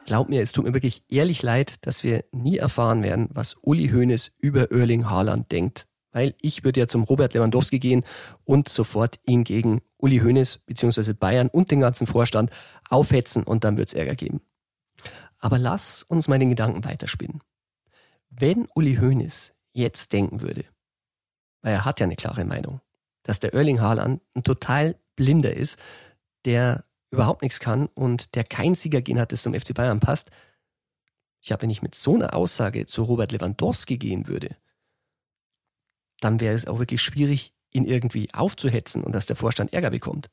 Glaub 0.07 0.29
mir, 0.29 0.41
es 0.41 0.53
tut 0.53 0.65
mir 0.65 0.73
wirklich 0.73 1.03
ehrlich 1.11 1.43
leid, 1.43 1.75
dass 1.85 2.05
wir 2.05 2.25
nie 2.31 2.59
erfahren 2.59 3.03
werden, 3.03 3.29
was 3.33 3.57
Uli 3.61 3.89
Hoeneß 3.89 4.31
über 4.41 4.71
Erling 4.71 5.11
Haaland 5.11 5.51
denkt. 5.51 5.87
Weil 6.13 6.35
ich 6.41 6.65
würde 6.65 6.81
ja 6.81 6.87
zum 6.87 7.03
Robert 7.03 7.35
Lewandowski 7.35 7.79
gehen 7.81 8.05
und 8.45 8.69
sofort 8.69 9.19
ihn 9.27 9.45
gegen 9.45 9.83
Uli 9.99 10.19
Hoeneß 10.21 10.61
bzw. 10.65 11.13
Bayern 11.13 11.49
und 11.49 11.73
den 11.73 11.81
ganzen 11.81 12.07
Vorstand 12.07 12.51
aufhetzen 12.89 13.43
und 13.43 13.65
dann 13.65 13.77
wird's 13.77 13.93
Ärger 13.93 14.15
geben. 14.15 14.41
Aber 15.41 15.59
lass 15.59 16.03
uns 16.03 16.29
mal 16.29 16.39
den 16.39 16.51
Gedanken 16.51 16.85
weiterspinnen. 16.85 17.43
Wenn 18.31 18.69
Uli 18.75 18.97
Hoeneß 18.97 19.53
jetzt 19.73 20.13
denken 20.13 20.41
würde, 20.41 20.65
weil 21.63 21.73
er 21.73 21.85
hat 21.85 22.01
ja 22.01 22.07
eine 22.07 22.17
klare 22.17 22.45
Meinung, 22.45 22.81
dass 23.23 23.41
der 23.41 23.55
Erling 23.55 23.81
Haaland 23.81 24.23
ein 24.35 24.45
total 24.45 24.97
blinder 25.17 25.55
ist, 25.55 25.79
der 26.45 26.85
überhaupt 27.11 27.43
nichts 27.43 27.61
kann 27.61 27.87
und 27.89 28.35
der 28.35 28.45
kein 28.45 28.75
Siegergehen 28.75 29.19
hat, 29.19 29.33
das 29.33 29.43
zum 29.43 29.55
FC 29.55 29.75
Bayern 29.75 30.01
passt. 30.01 30.31
Ich 31.41 31.53
habe, 31.53 31.63
wenn 31.63 31.71
ich 31.71 31.83
mit 31.83 31.95
so 31.95 32.15
einer 32.15 32.35
Aussage 32.35 32.87
zu 32.87 33.03
Robert 33.03 33.33
Lewandowski 33.33 33.99
gehen 33.99 34.29
würde, 34.29 34.57
dann 36.21 36.41
wäre 36.41 36.55
es 36.55 36.67
auch 36.67 36.79
wirklich 36.79 37.03
schwierig, 37.03 37.53
ihn 37.71 37.85
irgendwie 37.85 38.33
aufzuhetzen 38.33 39.05
und 39.05 39.13
dass 39.13 39.27
der 39.27 39.37
Vorstand 39.37 39.73
Ärger 39.73 39.91
bekommt. 39.91 40.31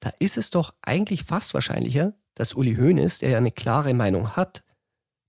Da 0.00 0.10
ist 0.18 0.36
es 0.36 0.50
doch 0.50 0.74
eigentlich 0.82 1.24
fast 1.24 1.54
wahrscheinlicher, 1.54 2.14
dass 2.34 2.54
Uli 2.54 2.76
Hoeneß, 2.76 3.18
der 3.18 3.30
ja 3.30 3.38
eine 3.38 3.52
klare 3.52 3.94
Meinung 3.94 4.36
hat, 4.36 4.62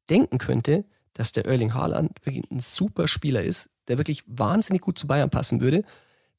denken 0.09 0.37
könnte, 0.37 0.85
dass 1.13 1.31
der 1.31 1.45
Erling 1.45 1.73
Haaland 1.73 2.25
wirklich 2.25 2.49
ein 2.51 2.59
super 2.59 3.07
Spieler 3.07 3.43
ist, 3.43 3.69
der 3.87 3.97
wirklich 3.97 4.23
wahnsinnig 4.27 4.81
gut 4.81 4.97
zu 4.97 5.07
Bayern 5.07 5.29
passen 5.29 5.61
würde, 5.61 5.83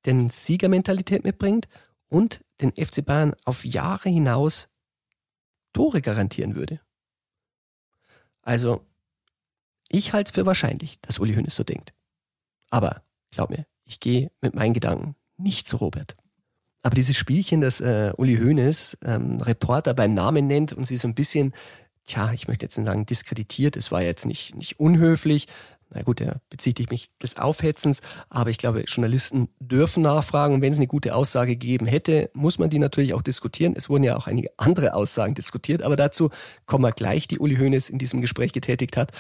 den 0.07 0.31
Siegermentalität 0.31 1.25
mitbringt 1.25 1.69
und 2.09 2.41
den 2.61 2.73
FC 2.73 3.05
Bayern 3.05 3.35
auf 3.45 3.65
Jahre 3.65 4.09
hinaus 4.09 4.69
Tore 5.73 6.03
garantieren 6.03 6.55
würde. 6.55 6.81
Also, 8.43 8.85
ich 9.89 10.13
halte 10.13 10.31
es 10.31 10.35
für 10.35 10.47
wahrscheinlich, 10.47 11.01
dass 11.01 11.19
Uli 11.19 11.35
Hoeneß 11.35 11.55
so 11.55 11.65
denkt. 11.65 11.93
Aber 12.71 13.03
glaub 13.31 13.51
mir, 13.51 13.67
ich 13.85 14.01
gehe 14.01 14.31
mit 14.41 14.55
meinen 14.55 14.75
Gedanken 14.75 15.17
nicht 15.37 15.67
zu 15.67 15.77
Robert. 15.77 16.15
Aber 16.83 16.95
dieses 16.95 17.17
Spielchen, 17.17 17.61
das 17.61 17.81
äh, 17.81 18.13
Uli 18.17 18.37
Hoeneß 18.37 18.99
ähm, 19.05 19.41
Reporter 19.41 19.95
beim 19.95 20.15
Namen 20.15 20.47
nennt 20.47 20.73
und 20.73 20.85
sie 20.85 20.97
so 20.97 21.07
ein 21.09 21.15
bisschen, 21.15 21.53
tja, 22.05 22.33
ich 22.33 22.49
möchte 22.49 22.65
jetzt 22.67 22.77
nicht 22.77 22.87
sagen 22.87 23.07
diskreditiert, 23.07 23.77
es 23.77 23.93
war 23.93 24.03
jetzt 24.03 24.27
nicht, 24.27 24.57
nicht 24.57 24.81
unhöflich, 24.81 25.47
na 25.95 26.03
gut, 26.03 26.21
er 26.21 26.41
bezieht 26.49 26.91
mich 26.91 27.09
des 27.19 27.37
Aufhetzens, 27.37 28.01
aber 28.31 28.51
ich 28.51 28.59
glaube, 28.59 28.81
Journalisten 28.87 29.49
dürfen 29.61 30.03
nachfragen 30.03 30.55
und 30.55 30.63
wenn 30.63 30.73
es 30.73 30.79
eine 30.79 30.87
gute 30.87 31.15
Aussage 31.15 31.53
gegeben 31.53 31.87
hätte, 31.87 32.31
muss 32.35 32.59
man 32.59 32.71
die 32.71 32.79
natürlich 32.79 33.13
auch 33.15 33.23
diskutieren. 33.23 33.75
Es 33.77 33.91
wurden 33.91 34.05
ja 34.05 34.17
auch 34.17 34.27
einige 34.27 34.51
andere 34.57 34.95
Aussagen 34.95 35.35
diskutiert, 35.35 35.83
aber 35.83 35.97
dazu 35.97 36.31
kommen 36.67 36.85
wir 36.85 36.93
gleich, 36.93 37.29
die 37.29 37.39
Uli 37.39 37.57
Hoeneß 37.57 37.91
in 37.91 37.99
diesem 37.99 38.23
Gespräch 38.23 38.53
getätigt 38.53 38.97
hat. 38.97 39.13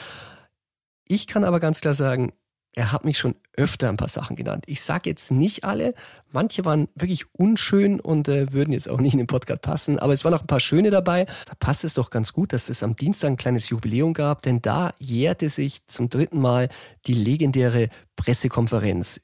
Ich 1.06 1.26
kann 1.26 1.44
aber 1.44 1.60
ganz 1.60 1.80
klar 1.82 1.94
sagen, 1.94 2.32
er 2.74 2.90
hat 2.90 3.04
mich 3.04 3.18
schon 3.18 3.34
öfter 3.54 3.88
ein 3.88 3.98
paar 3.98 4.08
Sachen 4.08 4.34
genannt. 4.34 4.64
Ich 4.66 4.80
sage 4.80 5.10
jetzt 5.10 5.30
nicht 5.30 5.64
alle, 5.64 5.94
manche 6.30 6.64
waren 6.64 6.88
wirklich 6.94 7.26
unschön 7.34 8.00
und 8.00 8.28
äh, 8.28 8.52
würden 8.52 8.72
jetzt 8.72 8.88
auch 8.88 9.00
nicht 9.00 9.12
in 9.12 9.18
den 9.18 9.26
Podcast 9.26 9.60
passen, 9.60 9.98
aber 9.98 10.14
es 10.14 10.24
waren 10.24 10.32
auch 10.32 10.40
ein 10.40 10.46
paar 10.46 10.60
schöne 10.60 10.90
dabei. 10.90 11.26
Da 11.46 11.54
passt 11.58 11.84
es 11.84 11.94
doch 11.94 12.08
ganz 12.10 12.32
gut, 12.32 12.52
dass 12.52 12.70
es 12.70 12.82
am 12.82 12.96
Dienstag 12.96 13.28
ein 13.28 13.36
kleines 13.36 13.68
Jubiläum 13.68 14.14
gab, 14.14 14.42
denn 14.42 14.62
da 14.62 14.94
jährte 14.98 15.50
sich 15.50 15.86
zum 15.86 16.08
dritten 16.08 16.40
Mal 16.40 16.70
die 17.06 17.14
legendäre 17.14 17.88
Pressekonferenz. 18.16 19.20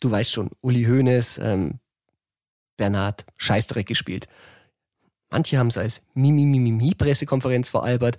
Du 0.00 0.10
weißt 0.10 0.32
schon, 0.32 0.50
Uli 0.62 0.84
Hoeneß, 0.84 1.38
ähm, 1.42 1.80
Bernhard 2.78 3.26
Scheißdreck 3.38 3.86
gespielt. 3.86 4.26
Manche 5.30 5.58
haben 5.58 5.68
es 5.68 5.76
als 5.76 6.02
Mimi-Mimi-Pressekonferenz 6.14 7.68
veralbert. 7.68 8.16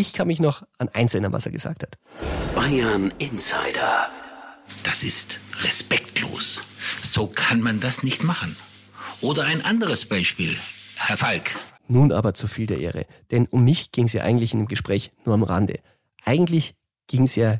Ich 0.00 0.12
kann 0.12 0.28
mich 0.28 0.38
noch 0.38 0.62
an 0.78 0.88
eins 0.90 1.12
erinnern, 1.12 1.32
was 1.32 1.44
er 1.44 1.50
gesagt 1.50 1.82
hat. 1.82 1.98
Bayern 2.54 3.12
Insider. 3.18 4.08
Das 4.84 5.02
ist 5.02 5.40
respektlos. 5.64 6.60
So 7.02 7.26
kann 7.26 7.60
man 7.60 7.80
das 7.80 8.04
nicht 8.04 8.22
machen. 8.22 8.54
Oder 9.20 9.46
ein 9.46 9.60
anderes 9.60 10.06
Beispiel. 10.06 10.56
Herr 10.94 11.16
Falk. 11.16 11.56
Nun 11.88 12.12
aber 12.12 12.32
zu 12.32 12.46
viel 12.46 12.66
der 12.66 12.78
Ehre. 12.78 13.06
Denn 13.32 13.46
um 13.46 13.64
mich 13.64 13.90
ging 13.90 14.04
es 14.04 14.12
ja 14.12 14.22
eigentlich 14.22 14.52
in 14.52 14.60
dem 14.60 14.68
Gespräch 14.68 15.10
nur 15.24 15.34
am 15.34 15.42
Rande. 15.42 15.80
Eigentlich 16.24 16.76
ging 17.08 17.24
es 17.24 17.34
ja 17.34 17.58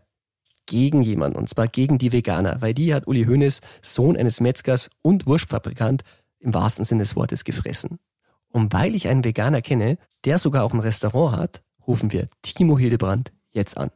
gegen 0.67 1.03
jemanden, 1.03 1.39
und 1.39 1.49
zwar 1.49 1.67
gegen 1.67 1.99
die 1.99 2.13
Veganer, 2.13 2.59
weil 2.61 2.73
die 2.73 2.95
hat 2.95 3.09
Uli 3.09 3.25
Hoeneß, 3.25 3.63
Sohn 3.83 4.17
eines 4.17 4.41
Metzgers 4.41 4.91
und 5.03 5.27
Wurstfabrikant, 5.27 6.03
im 6.39 6.55
wahrsten 6.55 6.85
Sinne 6.85 7.03
des 7.03 7.17
Wortes 7.17 7.43
gefressen. 7.43 7.99
Und 8.53 8.73
weil 8.73 8.95
ich 8.95 9.09
einen 9.09 9.25
Veganer 9.25 9.61
kenne, 9.61 9.99
der 10.25 10.39
sogar 10.39 10.63
auch 10.63 10.73
ein 10.73 10.79
Restaurant 10.79 11.37
hat, 11.37 11.63
rufen 11.89 12.13
wir 12.13 12.29
Timo 12.43 12.79
Hildebrand 12.79 13.33
jetzt 13.51 13.77
an. 13.79 13.91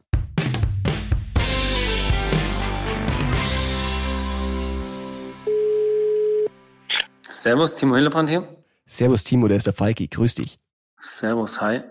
Servus, 7.29 7.75
Timo 7.75 7.95
Hildebrand 7.95 8.29
hier. 8.29 8.47
Servus 8.85 9.23
Timo, 9.23 9.47
der 9.47 9.57
ist 9.57 9.67
der 9.67 9.73
Falki, 9.73 10.07
grüß 10.07 10.35
dich. 10.35 10.59
Servus, 10.99 11.61
hi. 11.61 11.81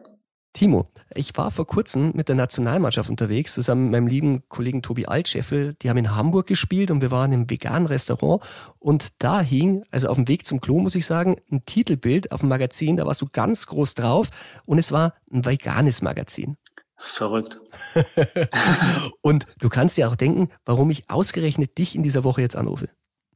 Timo, 0.52 0.90
ich 1.14 1.37
war 1.37 1.50
vor 1.50 1.66
kurzem 1.66 2.12
mit 2.14 2.28
der 2.28 2.35
Nationalmannschaft 2.35 3.11
unterwegs, 3.11 3.54
zusammen 3.54 3.85
mit 3.85 3.92
meinem 3.92 4.07
lieben 4.07 4.49
Kollegen 4.49 4.83
Tobi 4.83 5.07
Altscheffel. 5.07 5.75
Die 5.83 5.90
haben 5.90 5.97
in 5.97 6.14
Hamburg 6.14 6.47
gespielt 6.47 6.90
und 6.90 7.00
wir 7.02 7.11
waren 7.11 7.33
im 7.33 7.49
veganen 7.49 7.87
Restaurant. 7.87 8.42
Und 8.78 9.23
da 9.23 9.40
hing, 9.40 9.85
also 9.90 10.09
auf 10.09 10.16
dem 10.16 10.28
Weg 10.28 10.47
zum 10.47 10.61
Klo, 10.61 10.78
muss 10.78 10.95
ich 10.95 11.07
sagen, 11.07 11.37
ein 11.50 11.64
Titelbild 11.64 12.33
auf 12.33 12.40
dem 12.40 12.49
Magazin. 12.49 12.97
Da 12.97 13.07
warst 13.07 13.23
du 13.23 13.26
ganz 13.31 13.66
groß 13.66 13.95
drauf 13.95 14.28
und 14.64 14.78
es 14.78 14.92
war 14.92 15.14
ein 15.33 15.45
veganes 15.45 16.02
Magazin. 16.02 16.57
Verrückt. 16.97 17.61
und 19.23 19.47
du 19.59 19.69
kannst 19.69 19.97
dir 19.97 20.09
auch 20.09 20.16
denken, 20.16 20.50
warum 20.64 20.90
ich 20.90 21.11
ausgerechnet 21.11 21.78
dich 21.78 21.97
in 21.97 22.02
dieser 22.02 22.23
Woche 22.23 22.42
jetzt 22.42 22.57
anrufe. 22.57 22.88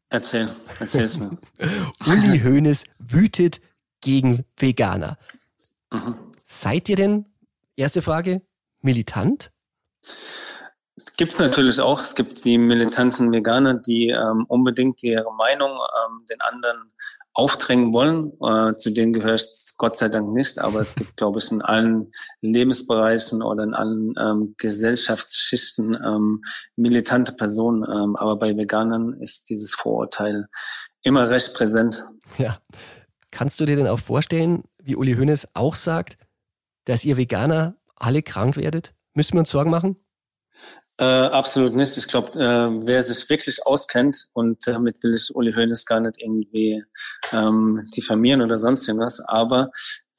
Erzähl, 0.08 0.48
erzähl's 0.78 1.18
mir. 1.18 1.36
Uli 2.06 2.40
Hoeneß 2.40 2.84
wütet 2.98 3.60
gegen 4.00 4.44
Veganer. 4.56 5.18
Mhm. 5.90 6.14
Seid 6.44 6.88
ihr 6.88 6.96
denn, 6.96 7.26
erste 7.76 8.02
Frage, 8.02 8.42
militant? 8.80 9.50
Gibt's 11.16 11.38
natürlich 11.38 11.80
auch. 11.80 12.02
Es 12.02 12.14
gibt 12.14 12.44
die 12.44 12.58
militanten 12.58 13.32
Veganer, 13.32 13.74
die 13.74 14.08
ähm, 14.08 14.44
unbedingt 14.48 15.02
ihre 15.02 15.32
Meinung 15.34 15.70
ähm, 15.70 16.26
den 16.28 16.40
anderen 16.40 16.92
aufdrängen 17.32 17.92
wollen. 17.92 18.32
Äh, 18.40 18.74
zu 18.74 18.90
denen 18.90 19.12
gehöre 19.12 19.34
ich 19.34 19.46
Gott 19.76 19.96
sei 19.96 20.08
Dank 20.08 20.32
nicht, 20.32 20.58
aber 20.58 20.80
es 20.80 20.94
gibt, 20.94 21.16
glaube 21.16 21.38
ich, 21.38 21.50
in 21.50 21.60
allen 21.60 22.10
Lebensbereichen 22.40 23.42
oder 23.42 23.64
in 23.64 23.74
allen 23.74 24.14
ähm, 24.18 24.54
Gesellschaftsschichten 24.56 25.94
ähm, 25.94 26.42
militante 26.76 27.32
Personen. 27.32 27.82
Ähm, 27.84 28.16
aber 28.16 28.36
bei 28.36 28.56
Veganern 28.56 29.20
ist 29.20 29.50
dieses 29.50 29.74
Vorurteil 29.74 30.46
immer 31.02 31.28
recht 31.28 31.54
präsent. 31.54 32.06
Ja. 32.38 32.58
Kannst 33.30 33.60
du 33.60 33.66
dir 33.66 33.76
denn 33.76 33.86
auch 33.86 33.98
vorstellen, 33.98 34.64
wie 34.82 34.96
Uli 34.96 35.14
Hoeneß 35.14 35.48
auch 35.52 35.74
sagt, 35.74 36.16
dass 36.86 37.04
ihr 37.04 37.16
Veganer 37.16 37.76
alle 37.94 38.22
krank 38.22 38.56
werdet? 38.56 38.94
Müssen 39.14 39.34
wir 39.34 39.40
uns 39.40 39.50
Sorgen 39.50 39.70
machen? 39.70 39.96
Äh, 40.98 41.04
absolut 41.04 41.74
nicht. 41.74 41.96
Ich 41.98 42.08
glaube, 42.08 42.38
äh, 42.40 42.86
wer 42.86 43.02
sich 43.02 43.28
wirklich 43.28 43.66
auskennt 43.66 44.28
und 44.32 44.66
damit 44.66 45.02
will 45.02 45.14
ich 45.14 45.34
Uli 45.34 45.52
Hoeneß 45.52 45.84
gar 45.84 46.00
nicht 46.00 46.22
irgendwie 46.22 46.82
ähm, 47.32 47.86
diffamieren 47.94 48.40
oder 48.40 48.58
sonst 48.58 48.88
irgendwas, 48.88 49.20
aber 49.20 49.70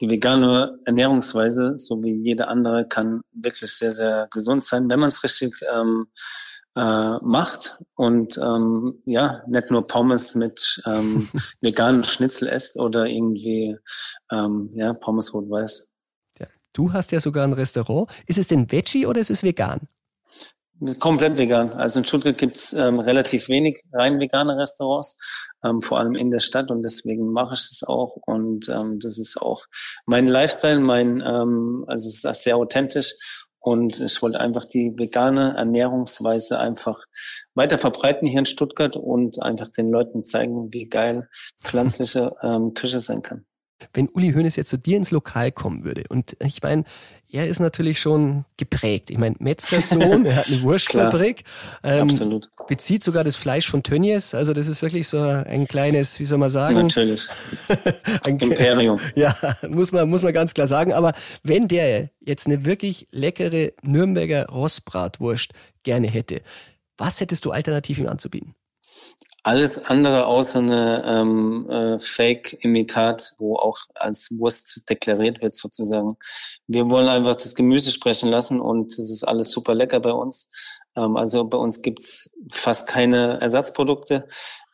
die 0.01 0.09
vegane 0.09 0.77
Ernährungsweise, 0.85 1.77
so 1.77 2.03
wie 2.03 2.13
jede 2.13 2.47
andere, 2.47 2.87
kann 2.87 3.21
wirklich 3.31 3.71
sehr, 3.71 3.91
sehr 3.91 4.27
gesund 4.31 4.63
sein, 4.63 4.87
wenn 4.89 4.99
man 4.99 5.09
es 5.09 5.23
richtig 5.23 5.53
ähm, 5.73 6.07
äh, 6.75 7.17
macht 7.23 7.79
und 7.95 8.37
ähm, 8.37 9.01
ja, 9.05 9.41
nicht 9.47 9.71
nur 9.71 9.87
Pommes 9.87 10.35
mit 10.35 10.83
ähm, 10.85 11.27
veganen 11.61 12.03
Schnitzel 12.03 12.47
esst 12.49 12.77
oder 12.77 13.07
irgendwie 13.07 13.75
ähm, 14.31 14.69
ja, 14.73 14.93
Pommes 14.93 15.33
rot-weiß. 15.33 15.86
Du 16.73 16.93
hast 16.93 17.11
ja 17.11 17.19
sogar 17.19 17.43
ein 17.43 17.53
Restaurant. 17.53 18.09
Ist 18.25 18.37
es 18.37 18.47
denn 18.47 18.71
Veggie 18.71 19.05
oder 19.05 19.19
ist 19.19 19.31
es 19.31 19.43
vegan? 19.43 19.87
Komplett 20.99 21.37
vegan. 21.37 21.71
Also 21.71 21.99
in 21.99 22.05
Stuttgart 22.05 22.37
gibt's 22.37 22.71
ähm, 22.73 22.99
relativ 22.99 23.49
wenig 23.49 23.81
rein 23.93 24.19
vegane 24.19 24.57
Restaurants, 24.57 25.17
ähm, 25.63 25.81
vor 25.81 25.97
allem 25.97 26.13
in 26.13 26.29
der 26.29 26.39
Stadt 26.39 26.69
und 26.69 26.83
deswegen 26.83 27.31
mache 27.31 27.55
ich 27.55 27.67
das 27.67 27.83
auch 27.87 28.17
und 28.27 28.69
ähm, 28.69 28.99
das 28.99 29.17
ist 29.17 29.41
auch 29.41 29.65
mein 30.05 30.27
Lifestyle, 30.27 30.79
mein 30.79 31.21
ähm, 31.25 31.83
also 31.87 32.07
es 32.07 32.23
ist 32.23 32.43
sehr 32.43 32.57
authentisch 32.57 33.15
und 33.57 33.99
ich 33.99 34.21
wollte 34.21 34.39
einfach 34.39 34.65
die 34.65 34.93
vegane 34.95 35.55
Ernährungsweise 35.57 36.59
einfach 36.59 37.05
weiter 37.55 37.79
verbreiten 37.79 38.27
hier 38.27 38.39
in 38.39 38.45
Stuttgart 38.45 38.95
und 38.97 39.41
einfach 39.41 39.69
den 39.69 39.89
Leuten 39.89 40.23
zeigen, 40.23 40.71
wie 40.71 40.87
geil 40.87 41.27
pflanzliche 41.63 42.35
ähm, 42.43 42.75
Küche 42.75 43.01
sein 43.01 43.23
kann 43.23 43.47
wenn 43.93 44.09
Uli 44.09 44.33
Hoeneß 44.33 44.55
jetzt 44.55 44.69
zu 44.69 44.77
dir 44.77 44.97
ins 44.97 45.11
Lokal 45.11 45.51
kommen 45.51 45.83
würde 45.83 46.03
und 46.09 46.35
ich 46.39 46.61
meine, 46.61 46.83
er 47.29 47.47
ist 47.47 47.59
natürlich 47.59 47.99
schon 47.99 48.45
geprägt. 48.55 49.09
Ich 49.09 49.17
meine, 49.17 49.35
Metzgersohn, 49.39 50.25
er 50.25 50.37
hat 50.37 50.47
eine 50.47 50.61
Wurstfabrik, 50.61 51.43
ähm, 51.83 52.03
Absolut. 52.03 52.49
bezieht 52.67 53.03
sogar 53.03 53.23
das 53.23 53.35
Fleisch 53.35 53.67
von 53.69 53.83
Tönnies. 53.83 54.33
Also 54.33 54.53
das 54.53 54.67
ist 54.67 54.81
wirklich 54.81 55.07
so 55.07 55.19
ein 55.19 55.67
kleines, 55.67 56.19
wie 56.19 56.25
soll 56.25 56.37
man 56.37 56.49
sagen? 56.49 56.75
Natürlich. 56.75 57.27
ein 58.23 58.39
Imperium. 58.39 58.99
Ja, 59.15 59.35
muss 59.69 59.91
man, 59.91 60.09
muss 60.09 60.21
man 60.21 60.33
ganz 60.33 60.53
klar 60.53 60.67
sagen. 60.67 60.93
Aber 60.93 61.13
wenn 61.43 61.67
der 61.67 62.09
jetzt 62.19 62.45
eine 62.45 62.65
wirklich 62.65 63.07
leckere 63.11 63.73
Nürnberger 63.81 64.47
Rostbratwurst 64.47 65.51
gerne 65.83 66.07
hätte, 66.07 66.41
was 66.97 67.19
hättest 67.19 67.45
du 67.45 67.51
alternativ 67.51 67.97
ihm 67.97 68.07
anzubieten? 68.07 68.55
Alles 69.47 69.85
andere 69.85 70.25
außer 70.25 70.59
eine 70.59 71.05
ähm, 71.07 71.69
äh, 71.69 71.99
Fake-Imitat, 71.99 73.35
wo 73.37 73.55
auch 73.55 73.77
als 73.95 74.27
Wurst 74.37 74.89
deklariert 74.89 75.41
wird 75.41 75.55
sozusagen. 75.55 76.17
Wir 76.67 76.89
wollen 76.89 77.07
einfach 77.07 77.37
das 77.37 77.55
Gemüse 77.55 77.91
sprechen 77.91 78.27
lassen 78.27 78.59
und 78.59 78.91
es 78.91 79.09
ist 79.09 79.23
alles 79.23 79.51
super 79.51 79.73
lecker 79.73 80.01
bei 80.01 80.11
uns. 80.11 80.49
Ähm, 80.97 81.15
also 81.15 81.45
bei 81.45 81.57
uns 81.57 81.81
gibt's 81.81 82.29
fast 82.51 82.89
keine 82.89 83.39
Ersatzprodukte. 83.39 84.27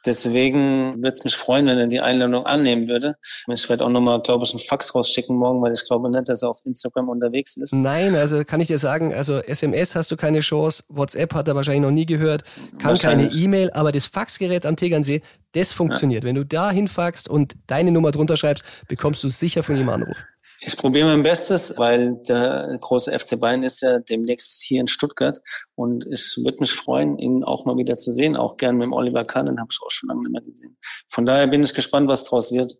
Deswegen 0.05 0.95
würde 1.01 1.15
es 1.15 1.23
mich 1.23 1.35
freuen, 1.35 1.65
wenn 1.67 1.77
er 1.77 1.87
die 1.87 2.01
Einladung 2.01 2.45
annehmen 2.45 2.87
würde. 2.87 3.15
Ich 3.47 3.69
werde 3.69 3.85
auch 3.85 3.89
nochmal, 3.89 4.21
glaube 4.21 4.43
ich, 4.43 4.51
einen 4.51 4.59
Fax 4.59 4.93
rausschicken 4.93 5.35
morgen, 5.35 5.61
weil 5.61 5.73
ich 5.73 5.85
glaube 5.85 6.11
nicht, 6.11 6.27
dass 6.27 6.41
er 6.41 6.49
auf 6.49 6.59
Instagram 6.65 7.09
unterwegs 7.09 7.57
ist. 7.57 7.73
Nein, 7.73 8.15
also 8.15 8.43
kann 8.43 8.59
ich 8.59 8.67
dir 8.67 8.77
sagen, 8.77 9.13
also 9.13 9.39
SMS 9.39 9.95
hast 9.95 10.11
du 10.11 10.17
keine 10.17 10.41
Chance, 10.41 10.83
WhatsApp 10.89 11.33
hat 11.33 11.47
er 11.47 11.55
wahrscheinlich 11.55 11.83
noch 11.83 11.91
nie 11.91 12.05
gehört, 12.05 12.43
kann 12.79 12.97
keine 12.97 13.31
E-Mail, 13.31 13.71
aber 13.71 13.91
das 13.91 14.05
Faxgerät 14.05 14.65
am 14.65 14.75
Tegernsee, 14.75 15.21
das 15.53 15.71
funktioniert. 15.71 16.23
Ja. 16.23 16.27
Wenn 16.27 16.35
du 16.35 16.45
da 16.45 16.71
hinfaxst 16.71 17.29
und 17.29 17.55
deine 17.67 17.91
Nummer 17.91 18.11
drunter 18.11 18.37
schreibst, 18.37 18.65
bekommst 18.87 19.23
du 19.23 19.29
sicher 19.29 19.63
von 19.63 19.77
ihm 19.77 19.89
Anruf. 19.89 20.17
Ich 20.65 20.77
probiere 20.77 21.07
mein 21.07 21.23
Bestes, 21.23 21.77
weil 21.77 22.17
der 22.27 22.77
große 22.79 23.17
FC 23.17 23.39
Bayern 23.39 23.63
ist 23.63 23.81
ja 23.81 23.99
demnächst 23.99 24.61
hier 24.61 24.79
in 24.81 24.87
Stuttgart 24.87 25.39
und 25.75 26.05
ich 26.09 26.37
würde 26.43 26.59
mich 26.59 26.71
freuen, 26.71 27.17
ihn 27.17 27.43
auch 27.43 27.65
mal 27.65 27.77
wieder 27.77 27.97
zu 27.97 28.13
sehen, 28.13 28.37
auch 28.37 28.55
gern 28.55 28.77
mit 28.77 28.85
dem 28.85 28.93
Oliver 28.93 29.23
Kahn, 29.23 29.47
den 29.47 29.59
habe 29.59 29.69
ich 29.71 29.79
auch 29.85 29.91
schon 29.91 30.07
lange 30.07 30.21
nicht 30.21 30.31
mehr 30.31 30.41
gesehen. 30.41 30.77
Von 31.09 31.25
daher 31.25 31.47
bin 31.47 31.63
ich 31.63 31.73
gespannt, 31.73 32.07
was 32.07 32.23
draus 32.23 32.51
wird. 32.51 32.77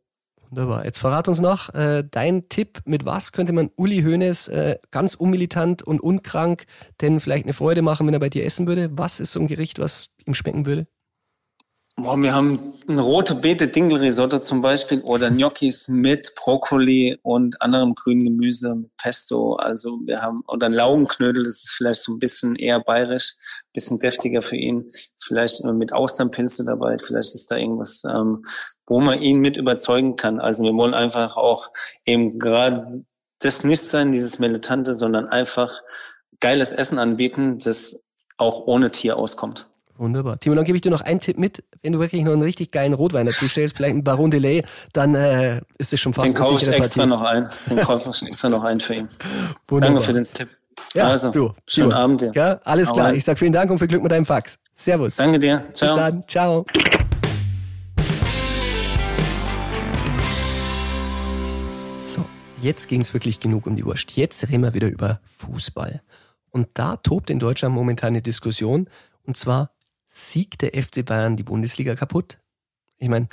Wunderbar. 0.49 0.85
Jetzt 0.85 0.99
verrat 0.99 1.27
uns 1.27 1.41
noch 1.41 1.73
äh, 1.73 2.03
dein 2.09 2.47
Tipp, 2.47 2.79
mit 2.85 3.05
was 3.05 3.31
könnte 3.31 3.53
man 3.53 3.71
Uli 3.75 4.03
Hoeneß 4.03 4.49
äh, 4.49 4.77
ganz 4.91 5.15
unmilitant 5.15 5.81
und 5.81 5.99
unkrank 5.99 6.65
denn 7.01 7.19
vielleicht 7.19 7.45
eine 7.45 7.53
Freude 7.53 7.81
machen, 7.81 8.05
wenn 8.07 8.13
er 8.13 8.19
bei 8.19 8.29
dir 8.29 8.45
essen 8.45 8.67
würde? 8.67 8.89
Was 8.91 9.19
ist 9.19 9.33
so 9.33 9.39
ein 9.39 9.47
Gericht, 9.47 9.79
was 9.79 10.09
ihm 10.25 10.35
schmecken 10.35 10.65
würde? 10.65 10.87
Boah, 11.95 12.17
wir 12.17 12.33
haben 12.33 12.59
eine 12.88 13.01
rote 13.01 13.35
Beete 13.35 13.67
Dingelrisotto 13.67 14.39
zum 14.39 14.63
Beispiel 14.63 15.01
oder 15.01 15.29
Gnocchis 15.29 15.89
mit 15.89 16.33
Brokkoli 16.35 17.19
und 17.21 17.62
anderem 17.62 17.93
grünen 17.93 18.23
Gemüse 18.23 18.73
mit 18.73 18.97
Pesto. 18.97 19.57
Also 19.57 20.00
wir 20.03 20.23
haben 20.23 20.43
oder 20.47 20.65
ein 20.65 20.73
Laugenknödel, 20.73 21.43
das 21.43 21.63
ist 21.63 21.69
vielleicht 21.69 22.01
so 22.01 22.13
ein 22.13 22.19
bisschen 22.19 22.55
eher 22.55 22.79
bayerisch, 22.79 23.35
bisschen 23.73 24.00
deftiger 24.00 24.41
für 24.41 24.57
ihn. 24.57 24.89
Vielleicht 25.21 25.63
mit 25.65 25.93
Austernpilze 25.93 26.65
dabei. 26.65 26.97
Vielleicht 26.97 27.35
ist 27.35 27.51
da 27.51 27.57
irgendwas, 27.57 28.03
ähm, 28.05 28.43
wo 28.88 29.00
man 29.00 29.21
ihn 29.21 29.38
mit 29.38 29.55
überzeugen 29.55 30.15
kann. 30.15 30.39
Also 30.39 30.63
wir 30.63 30.73
wollen 30.73 30.95
einfach 30.95 31.38
auch 31.38 31.69
eben 32.05 32.39
gerade 32.39 33.05
das 33.38 33.63
nicht 33.63 33.83
sein, 33.83 34.12
dieses 34.12 34.39
Militante, 34.39 34.95
sondern 34.95 35.27
einfach 35.27 35.83
geiles 36.39 36.71
Essen 36.71 36.97
anbieten, 36.97 37.59
das 37.59 38.03
auch 38.38 38.65
ohne 38.65 38.89
Tier 38.89 39.15
auskommt. 39.17 39.69
Wunderbar. 39.97 40.39
Timo, 40.39 40.55
dann 40.55 40.65
gebe 40.65 40.75
ich 40.75 40.81
dir 40.81 40.89
noch 40.89 41.01
einen 41.01 41.19
Tipp 41.19 41.38
mit. 41.38 41.63
Wenn 41.81 41.93
du 41.93 42.00
wirklich 42.00 42.23
noch 42.23 42.33
einen 42.33 42.41
richtig 42.41 42.71
geilen 42.71 42.93
Rotwein 42.93 43.25
dazu 43.27 43.47
stellst, 43.47 43.77
vielleicht 43.77 43.93
einen 43.93 44.03
Baron 44.03 44.31
Delay, 44.31 44.63
dann 44.91 45.13
äh, 45.13 45.62
ist 45.77 45.93
es 45.93 46.00
schon 46.00 46.13
fast 46.13 46.29
Den 46.29 46.33
kaufe 46.33 46.55
ich 46.55 46.67
extra 46.67 47.05
noch 47.05 47.21
ein. 47.21 47.50
Den 47.69 47.79
kaufe 47.81 48.09
ich 48.09 48.27
extra 48.27 48.50
noch 48.50 48.63
ein 48.63 48.79
für 48.79 48.95
ihn. 48.95 49.09
Wunderbar. 49.67 50.01
Danke 50.01 50.01
für 50.01 50.13
den 50.13 50.33
Tipp. 50.33 50.50
Ja, 50.95 51.09
also, 51.09 51.31
du. 51.31 51.53
Schönen 51.67 51.89
Timo. 51.89 52.01
Abend 52.01 52.21
dir. 52.21 52.31
Ja, 52.33 52.59
alles 52.63 52.91
klar. 52.91 53.07
Rein. 53.07 53.15
Ich 53.15 53.23
sag 53.23 53.38
vielen 53.38 53.53
Dank 53.53 53.69
und 53.69 53.77
viel 53.77 53.88
Glück 53.88 54.01
mit 54.01 54.12
deinem 54.12 54.25
Fax. 54.25 54.57
Servus. 54.73 55.17
Danke 55.17 55.39
dir. 55.39 55.63
Ciao. 55.73 55.95
Bis 55.95 56.03
dann. 56.03 56.23
Ciao. 56.27 56.65
So, 62.01 62.25
jetzt 62.62 62.88
ging 62.88 63.01
es 63.01 63.13
wirklich 63.13 63.39
genug 63.39 63.67
um 63.67 63.75
die 63.75 63.85
Wurst. 63.85 64.15
Jetzt 64.15 64.50
reden 64.50 64.62
wir 64.62 64.73
wieder 64.73 64.88
über 64.88 65.19
Fußball. 65.23 66.01
Und 66.50 66.67
da 66.73 66.97
tobt 66.97 67.29
in 67.29 67.39
Deutschland 67.39 67.73
momentan 67.73 68.09
eine 68.09 68.21
Diskussion. 68.21 68.88
Und 69.25 69.38
zwar 69.38 69.72
siegt 70.13 70.62
der 70.62 70.72
FC 70.82 71.03
Bayern 71.03 71.38
die 71.38 71.43
Bundesliga 71.43 71.96
kaputt? 71.96 72.39
Ich 72.98 73.10
meine, 73.10 73.27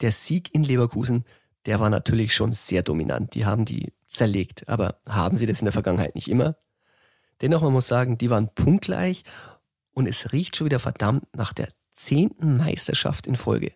der 0.00 0.10
Sieg 0.10 0.52
in 0.52 0.64
Leverkusen, 0.64 1.24
der 1.64 1.78
war 1.78 1.90
natürlich 1.90 2.34
schon 2.34 2.52
sehr 2.52 2.82
dominant. 2.82 3.34
Die 3.34 3.46
haben 3.46 3.64
die 3.64 3.92
zerlegt. 4.04 4.68
Aber 4.68 5.00
haben 5.06 5.36
sie 5.36 5.46
das 5.46 5.60
in 5.60 5.66
der 5.66 5.72
Vergangenheit 5.72 6.16
nicht 6.16 6.28
immer? 6.28 6.56
Dennoch, 7.40 7.62
man 7.62 7.72
muss 7.72 7.86
sagen, 7.86 8.18
die 8.18 8.30
waren 8.30 8.50
punktgleich 8.54 9.22
Und 9.92 10.06
es 10.06 10.32
riecht 10.32 10.56
schon 10.56 10.64
wieder 10.64 10.78
verdammt 10.78 11.24
nach 11.36 11.52
der 11.52 11.68
zehnten 11.90 12.56
Meisterschaft 12.56 13.26
in 13.26 13.36
Folge. 13.36 13.72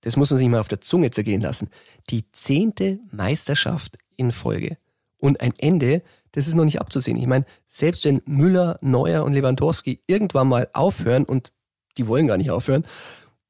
Das 0.00 0.16
muss 0.16 0.30
man 0.30 0.38
sich 0.38 0.48
mal 0.48 0.60
auf 0.60 0.68
der 0.68 0.80
Zunge 0.80 1.10
zergehen 1.10 1.40
lassen. 1.40 1.68
Die 2.08 2.30
zehnte 2.30 3.00
Meisterschaft 3.10 3.98
in 4.16 4.32
Folge. 4.32 4.78
Und 5.18 5.40
ein 5.40 5.52
Ende, 5.58 6.02
das 6.32 6.46
ist 6.46 6.54
noch 6.54 6.64
nicht 6.64 6.80
abzusehen. 6.80 7.18
Ich 7.18 7.26
meine, 7.26 7.44
selbst 7.66 8.04
wenn 8.04 8.22
Müller, 8.26 8.78
Neuer 8.80 9.24
und 9.24 9.32
Lewandowski 9.32 10.02
irgendwann 10.06 10.48
mal 10.48 10.68
aufhören 10.72 11.24
und 11.24 11.52
die 11.98 12.06
wollen 12.06 12.26
gar 12.26 12.36
nicht 12.36 12.50
aufhören, 12.50 12.86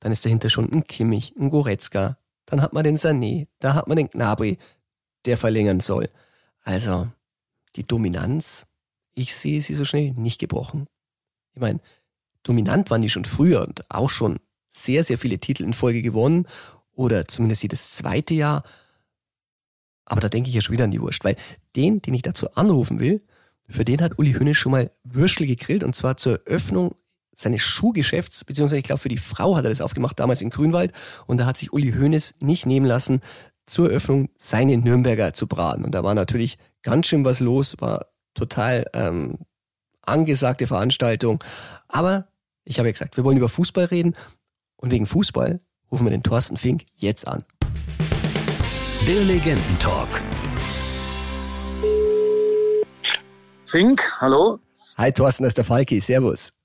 dann 0.00 0.12
ist 0.12 0.24
dahinter 0.24 0.50
schon 0.50 0.70
ein 0.72 0.86
Kimmich, 0.86 1.34
ein 1.38 1.50
Goretzka, 1.50 2.18
dann 2.46 2.62
hat 2.62 2.72
man 2.72 2.84
den 2.84 2.96
Sané, 2.96 3.48
da 3.58 3.74
hat 3.74 3.88
man 3.88 3.96
den 3.96 4.08
Gnabry, 4.08 4.58
der 5.24 5.36
verlängern 5.36 5.80
soll. 5.80 6.08
Also, 6.62 7.08
die 7.74 7.86
Dominanz, 7.86 8.66
ich 9.12 9.34
sehe 9.34 9.60
sie 9.60 9.74
so 9.74 9.84
schnell 9.84 10.12
nicht 10.12 10.38
gebrochen. 10.38 10.86
Ich 11.54 11.60
meine, 11.60 11.80
dominant 12.42 12.90
waren 12.90 13.02
die 13.02 13.10
schon 13.10 13.24
früher 13.24 13.62
und 13.66 13.90
auch 13.90 14.10
schon 14.10 14.38
sehr, 14.70 15.02
sehr 15.04 15.18
viele 15.18 15.38
Titel 15.38 15.64
in 15.64 15.72
Folge 15.72 16.02
gewonnen 16.02 16.46
oder 16.92 17.26
zumindest 17.26 17.62
jedes 17.62 17.90
zweite 17.90 18.34
Jahr. 18.34 18.62
Aber 20.04 20.20
da 20.20 20.28
denke 20.28 20.48
ich 20.48 20.54
ja 20.54 20.60
schon 20.60 20.74
wieder 20.74 20.84
an 20.84 20.90
die 20.90 21.00
Wurst, 21.00 21.24
weil 21.24 21.36
den, 21.74 22.00
den 22.02 22.14
ich 22.14 22.22
dazu 22.22 22.50
anrufen 22.52 23.00
will, 23.00 23.22
für 23.68 23.84
den 23.84 24.00
hat 24.00 24.18
Uli 24.18 24.32
Hönes 24.34 24.56
schon 24.56 24.72
mal 24.72 24.90
Würstel 25.02 25.46
gegrillt 25.46 25.82
und 25.82 25.96
zwar 25.96 26.16
zur 26.16 26.46
Eröffnung 26.46 26.94
seines 27.36 27.60
Schuhgeschäfts, 27.60 28.44
beziehungsweise 28.44 28.78
ich 28.78 28.84
glaube 28.84 29.00
für 29.00 29.10
die 29.10 29.18
Frau 29.18 29.56
hat 29.56 29.64
er 29.64 29.70
das 29.70 29.82
aufgemacht, 29.82 30.18
damals 30.18 30.40
in 30.40 30.50
Grünwald 30.50 30.92
und 31.26 31.36
da 31.36 31.46
hat 31.46 31.58
sich 31.58 31.72
Uli 31.72 31.92
Hönes 31.92 32.34
nicht 32.40 32.66
nehmen 32.66 32.86
lassen, 32.86 33.20
zur 33.66 33.90
Eröffnung 33.90 34.30
seine 34.38 34.78
Nürnberger 34.78 35.32
zu 35.32 35.46
braten. 35.46 35.84
Und 35.84 35.94
da 35.94 36.02
war 36.02 36.14
natürlich 36.14 36.56
ganz 36.82 37.06
schön 37.06 37.24
was 37.24 37.40
los, 37.40 37.76
war 37.78 38.06
total 38.34 38.86
ähm, 38.94 39.38
angesagte 40.02 40.66
Veranstaltung. 40.66 41.42
Aber 41.88 42.28
ich 42.64 42.78
habe 42.78 42.88
ja 42.88 42.92
gesagt, 42.92 43.16
wir 43.16 43.24
wollen 43.24 43.36
über 43.36 43.48
Fußball 43.48 43.86
reden 43.86 44.16
und 44.76 44.90
wegen 44.90 45.06
Fußball 45.06 45.60
rufen 45.90 46.06
wir 46.06 46.10
den 46.10 46.22
Thorsten 46.22 46.56
Fink 46.56 46.84
jetzt 46.94 47.28
an. 47.28 47.44
Der 49.06 49.24
Legendentalk. 49.24 50.08
Fink, 53.64 54.02
hallo? 54.20 54.60
Hi 54.96 55.12
Thorsten, 55.12 55.42
das 55.42 55.50
ist 55.50 55.58
der 55.58 55.64
Falki, 55.64 56.00
servus. 56.00 56.55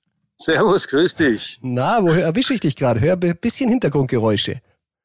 Servus, 0.42 0.88
grüß 0.88 1.14
dich. 1.14 1.60
Na, 1.62 2.02
wo 2.02 2.08
erwische 2.08 2.52
ich 2.52 2.60
dich 2.60 2.74
gerade? 2.74 3.00
Hör 3.00 3.12
ein 3.12 3.36
bisschen 3.40 3.70
Hintergrundgeräusche. 3.70 4.60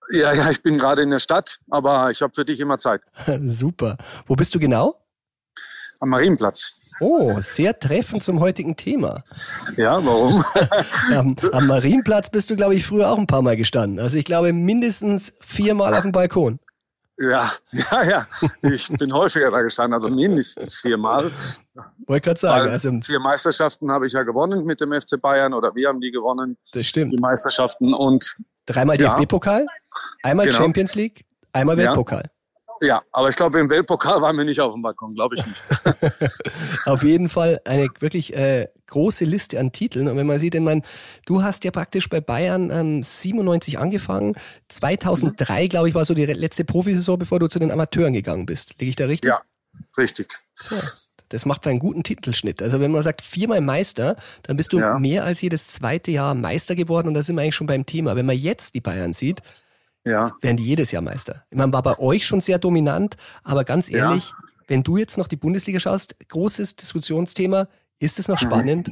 Ja, 0.09 0.33
ja, 0.33 0.49
ich 0.49 0.63
bin 0.63 0.79
gerade 0.79 1.03
in 1.03 1.11
der 1.11 1.19
Stadt, 1.19 1.59
aber 1.69 2.09
ich 2.09 2.23
habe 2.23 2.33
für 2.33 2.43
dich 2.43 2.59
immer 2.59 2.79
Zeit. 2.79 3.01
Super. 3.43 3.97
Wo 4.25 4.35
bist 4.35 4.55
du 4.55 4.59
genau? 4.59 4.95
Am 5.99 6.09
Marienplatz. 6.09 6.71
Oh, 6.99 7.39
sehr 7.39 7.77
treffend 7.77 8.23
zum 8.23 8.39
heutigen 8.39 8.75
Thema. 8.75 9.23
Ja, 9.75 10.03
warum? 10.03 10.43
am, 11.15 11.35
am 11.51 11.67
Marienplatz 11.67 12.31
bist 12.31 12.49
du, 12.49 12.55
glaube 12.55 12.73
ich, 12.73 12.83
früher 12.83 13.11
auch 13.11 13.19
ein 13.19 13.27
paar 13.27 13.43
Mal 13.43 13.57
gestanden. 13.57 13.99
Also 13.99 14.17
ich 14.17 14.25
glaube 14.25 14.53
mindestens 14.53 15.33
viermal 15.39 15.93
auf 15.93 16.01
dem 16.01 16.13
Balkon. 16.13 16.59
Ja, 17.19 17.51
ja, 17.71 18.03
ja. 18.03 18.27
Ich 18.61 18.87
bin 18.89 19.11
häufiger 19.13 19.49
da 19.51 19.61
gestanden, 19.61 19.93
also 19.95 20.07
mindestens 20.09 20.77
viermal. 20.81 21.31
Wollte 22.05 22.25
gerade 22.25 22.39
sagen. 22.39 22.69
Also, 22.69 22.91
vier 22.99 23.19
Meisterschaften 23.19 23.91
habe 23.91 24.05
ich 24.07 24.13
ja 24.13 24.23
gewonnen 24.23 24.65
mit 24.65 24.79
dem 24.81 24.91
FC 24.93 25.19
Bayern 25.19 25.53
oder 25.53 25.73
wir 25.73 25.87
haben 25.89 25.99
die 25.99 26.11
gewonnen, 26.11 26.57
das 26.73 26.85
stimmt. 26.85 27.13
die 27.13 27.21
Meisterschaften. 27.21 27.93
Und 27.93 28.35
Dreimal 28.67 28.99
Ja. 29.01 29.15
DFB-Pokal, 29.15 29.65
einmal 30.23 30.45
Genau. 30.47 30.57
Champions 30.59 30.93
League, 30.95 31.25
einmal 31.53 31.77
Ja. 31.79 31.85
Weltpokal. 31.85 32.23
ja, 32.81 33.01
aber 33.11 33.29
ich 33.29 33.35
glaube, 33.35 33.59
im 33.59 33.69
Weltpokal 33.69 34.21
waren 34.21 34.37
wir 34.37 34.45
nicht 34.45 34.59
auf 34.61 34.73
dem 34.73 34.81
Balkon, 34.83 35.15
glaube 35.15 35.35
ich 35.35 35.45
nicht. 35.45 35.61
Auf 36.85 37.01
jeden 37.03 37.29
Fall 37.29 37.59
eine 37.65 37.87
wirklich 37.99 38.35
äh, 38.35 38.67
große 38.87 39.25
Liste 39.25 39.59
an 39.59 39.71
Titeln. 39.71 40.07
Und 40.07 40.17
wenn 40.17 40.27
man 40.27 40.39
sieht, 40.39 40.55
ich 40.55 40.61
meine, 40.61 40.81
du 41.25 41.43
hast 41.43 41.63
ja 41.63 41.71
praktisch 41.71 42.09
bei 42.09 42.21
Bayern 42.21 42.71
ähm, 42.71 43.03
97 43.03 43.77
angefangen. 43.79 44.35
2003, 44.69 45.67
glaube 45.67 45.89
ich, 45.89 45.95
war 45.95 46.05
so 46.05 46.13
die 46.13 46.25
letzte 46.25 46.65
Profisaison, 46.65 47.19
bevor 47.19 47.39
du 47.39 47.47
zu 47.47 47.59
den 47.59 47.71
Amateuren 47.71 48.13
gegangen 48.13 48.45
bist. 48.45 48.75
Liege 48.79 48.89
ich 48.89 48.95
da 48.95 49.05
richtig? 49.05 49.29
Ja, 49.29 49.41
richtig. 49.97 50.39
Das 51.29 51.45
macht 51.45 51.67
einen 51.67 51.79
guten 51.79 52.03
Titelschnitt. 52.03 52.61
Also 52.61 52.79
wenn 52.79 52.91
man 52.91 53.01
sagt 53.01 53.21
viermal 53.21 53.59
Meister, 53.61 54.15
dann 54.43 54.55
bist 54.55 54.71
du 54.71 54.79
Ja. 54.79 54.97
mehr 54.97 55.25
als 55.25 55.41
jedes 55.41 55.67
zweite 55.67 56.11
Jahr 56.11 56.33
Meister 56.33 56.73
geworden 56.75 57.09
und 57.09 57.13
da 57.15 57.23
sind 57.23 57.35
wir 57.35 57.41
eigentlich 57.41 57.55
schon 57.55 57.67
beim 57.67 57.85
Thema. 57.85 58.15
Wenn 58.15 58.25
man 58.25 58.37
jetzt 58.37 58.75
die 58.75 58.81
Bayern 58.81 59.13
sieht, 59.13 59.41
Ja, 60.05 60.31
werden 60.41 60.55
die 60.55 60.63
jedes 60.63 60.91
Jahr 60.93 61.01
Meister. 61.01 61.43
Ich 61.49 61.57
meine, 61.57 61.73
war 61.73 61.83
bei 61.83 61.99
euch 61.99 62.25
schon 62.25 62.39
sehr 62.39 62.59
dominant, 62.59 63.17
aber 63.43 63.65
ganz 63.65 63.89
Ja. 63.89 64.07
ehrlich, 64.09 64.31
wenn 64.69 64.81
du 64.83 64.95
jetzt 64.95 65.17
noch 65.17 65.27
die 65.27 65.35
Bundesliga 65.35 65.81
schaust, 65.81 66.15
großes 66.29 66.77
Diskussionsthema, 66.77 67.67
ist 67.99 68.19
es 68.19 68.27
noch 68.27 68.37
spannend? 68.37 68.89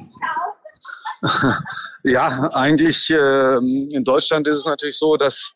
Ja, 2.03 2.51
eigentlich 2.53 3.09
ähm, 3.09 3.89
in 3.91 4.03
Deutschland 4.03 4.47
ist 4.47 4.59
es 4.59 4.65
natürlich 4.65 4.95
so, 4.95 5.17
dass 5.17 5.53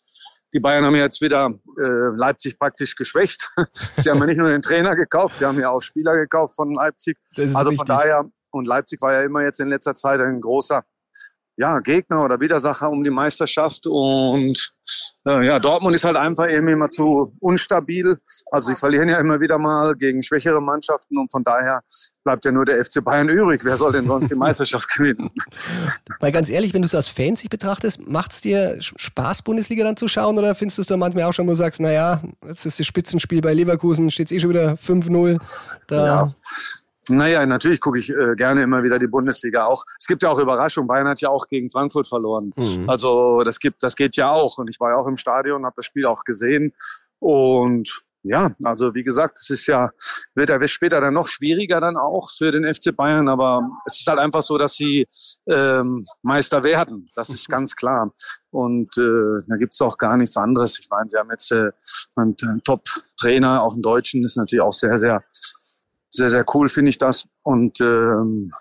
die 0.51 0.59
Bayern 0.59 0.83
haben 0.83 0.95
jetzt 0.95 1.21
wieder 1.21 1.51
äh, 1.77 2.15
Leipzig 2.15 2.57
praktisch 2.57 2.95
geschwächt. 2.95 3.47
sie 3.97 4.09
haben 4.09 4.17
ja 4.19 4.25
nicht 4.25 4.37
nur 4.37 4.49
den 4.49 4.63
Trainer 4.63 4.95
gekauft, 4.95 5.37
sie 5.37 5.45
haben 5.45 5.59
ja 5.59 5.69
auch 5.69 5.81
Spieler 5.81 6.15
gekauft 6.15 6.55
von 6.55 6.73
Leipzig. 6.73 7.17
Also 7.37 7.57
richtig. 7.57 7.77
von 7.77 7.85
daher, 7.85 8.25
und 8.49 8.65
Leipzig 8.65 8.99
war 9.01 9.13
ja 9.13 9.21
immer 9.21 9.43
jetzt 9.43 9.59
in 9.59 9.67
letzter 9.67 9.93
Zeit 9.93 10.19
ein 10.21 10.41
großer 10.41 10.83
ja, 11.59 11.79
Gegner 11.79 12.23
oder 12.23 12.39
Widersacher 12.39 12.89
um 12.89 13.03
die 13.03 13.09
Meisterschaft. 13.09 13.85
Und 13.85 14.71
äh, 15.27 15.45
ja, 15.45 15.59
Dortmund 15.59 15.93
ist 15.93 16.05
halt 16.05 16.15
einfach 16.15 16.49
eben 16.49 16.69
immer 16.69 16.89
zu 16.89 17.35
unstabil. 17.41 18.17
Also 18.49 18.69
sie 18.69 18.77
verlieren 18.77 19.09
ja 19.09 19.19
immer 19.19 19.41
wieder 19.41 19.57
mal 19.57 19.93
gegen 19.95 20.23
schwächere 20.23 20.61
Mannschaften 20.61 21.17
und 21.17 21.29
von 21.29 21.43
daher 21.43 21.81
bleibt 22.23 22.45
ja 22.45 22.53
nur 22.53 22.63
der 22.63 22.81
FC 22.81 23.03
Bayern 23.03 23.27
übrig. 23.27 23.59
Wer 23.65 23.75
soll 23.75 23.91
denn 23.91 24.07
sonst 24.07 24.31
die 24.31 24.35
Meisterschaft 24.35 24.87
gewinnen? 24.95 25.31
Mal 26.21 26.31
ganz 26.31 26.49
ehrlich, 26.49 26.73
wenn 26.73 26.81
du 26.81 26.85
es 26.85 26.95
aus 26.95 27.09
Fansicht 27.09 27.49
betrachtest, 27.49 28.07
macht 28.07 28.31
es 28.31 28.39
dir 28.39 28.77
Spaß, 28.79 29.41
Bundesliga 29.41 29.83
dann 29.83 29.97
zu 29.97 30.07
schauen 30.07 30.37
oder 30.37 30.55
findest 30.55 30.77
du 30.77 30.81
es 30.83 30.87
dann 30.87 30.99
manchmal 30.99 31.25
auch 31.25 31.33
schon, 31.33 31.45
wo 31.45 31.51
du 31.51 31.57
sagst, 31.57 31.81
naja, 31.81 32.21
jetzt 32.47 32.65
ist 32.65 32.79
das 32.79 32.87
Spitzenspiel 32.87 33.41
bei 33.41 33.53
Leverkusen, 33.53 34.09
steht 34.11 34.27
es 34.27 34.31
eh 34.31 34.39
schon 34.39 34.51
wieder 34.51 34.75
5-0. 34.75 35.41
Da, 35.87 36.05
Ja. 36.05 36.23
Naja, 37.09 37.45
natürlich 37.45 37.79
gucke 37.79 37.99
ich 37.99 38.09
äh, 38.09 38.35
gerne 38.35 38.63
immer 38.63 38.83
wieder 38.83 38.99
die 38.99 39.07
Bundesliga 39.07 39.65
auch. 39.65 39.83
Es 39.99 40.07
gibt 40.07 40.23
ja 40.23 40.29
auch 40.29 40.39
Überraschungen. 40.39 40.87
Bayern 40.87 41.07
hat 41.07 41.21
ja 41.21 41.29
auch 41.29 41.47
gegen 41.47 41.69
Frankfurt 41.69 42.07
verloren. 42.07 42.53
Mhm. 42.55 42.89
Also 42.89 43.43
das 43.43 43.59
gibt, 43.59 43.83
das 43.83 43.95
geht 43.95 44.15
ja 44.15 44.31
auch. 44.31 44.57
Und 44.57 44.69
ich 44.69 44.79
war 44.79 44.91
ja 44.91 44.97
auch 44.97 45.07
im 45.07 45.17
Stadion, 45.17 45.65
habe 45.65 45.75
das 45.77 45.85
Spiel 45.85 46.05
auch 46.05 46.23
gesehen. 46.23 46.73
Und 47.19 47.89
ja, 48.23 48.51
also 48.65 48.93
wie 48.95 49.03
gesagt, 49.03 49.37
es 49.39 49.49
ist 49.49 49.67
ja, 49.67 49.91
wird 50.35 50.49
ja 50.49 50.67
später 50.67 50.99
dann 50.99 51.13
noch 51.13 51.27
schwieriger 51.27 51.79
dann 51.79 51.95
auch 51.95 52.31
für 52.31 52.51
den 52.51 52.65
FC 52.71 52.95
Bayern. 52.95 53.29
Aber 53.29 53.61
es 53.85 53.99
ist 53.99 54.07
halt 54.07 54.19
einfach 54.19 54.43
so, 54.43 54.57
dass 54.57 54.73
sie 54.73 55.07
ähm, 55.47 56.05
Meister 56.21 56.63
werden. 56.63 57.09
Das 57.15 57.29
ist 57.29 57.47
ganz 57.47 57.75
klar. 57.75 58.13
Und 58.51 58.97
äh, 58.97 59.43
da 59.47 59.55
gibt's 59.57 59.81
auch 59.81 59.97
gar 59.97 60.17
nichts 60.17 60.35
anderes. 60.35 60.79
Ich 60.79 60.89
meine, 60.89 61.09
sie 61.09 61.17
haben 61.17 61.29
jetzt 61.31 61.51
äh, 61.51 61.71
einen, 62.15 62.35
einen 62.41 62.63
Top-Trainer, 62.63 63.63
auch 63.63 63.73
einen 63.73 63.83
Deutschen, 63.83 64.23
ist 64.23 64.35
natürlich 64.35 64.63
auch 64.63 64.73
sehr, 64.73 64.97
sehr 64.97 65.23
sehr, 66.09 66.29
sehr 66.29 66.45
cool 66.53 66.69
finde 66.69 66.89
ich 66.89 66.97
das. 66.97 67.27
Und 67.43 67.79
ähm, 67.81 68.51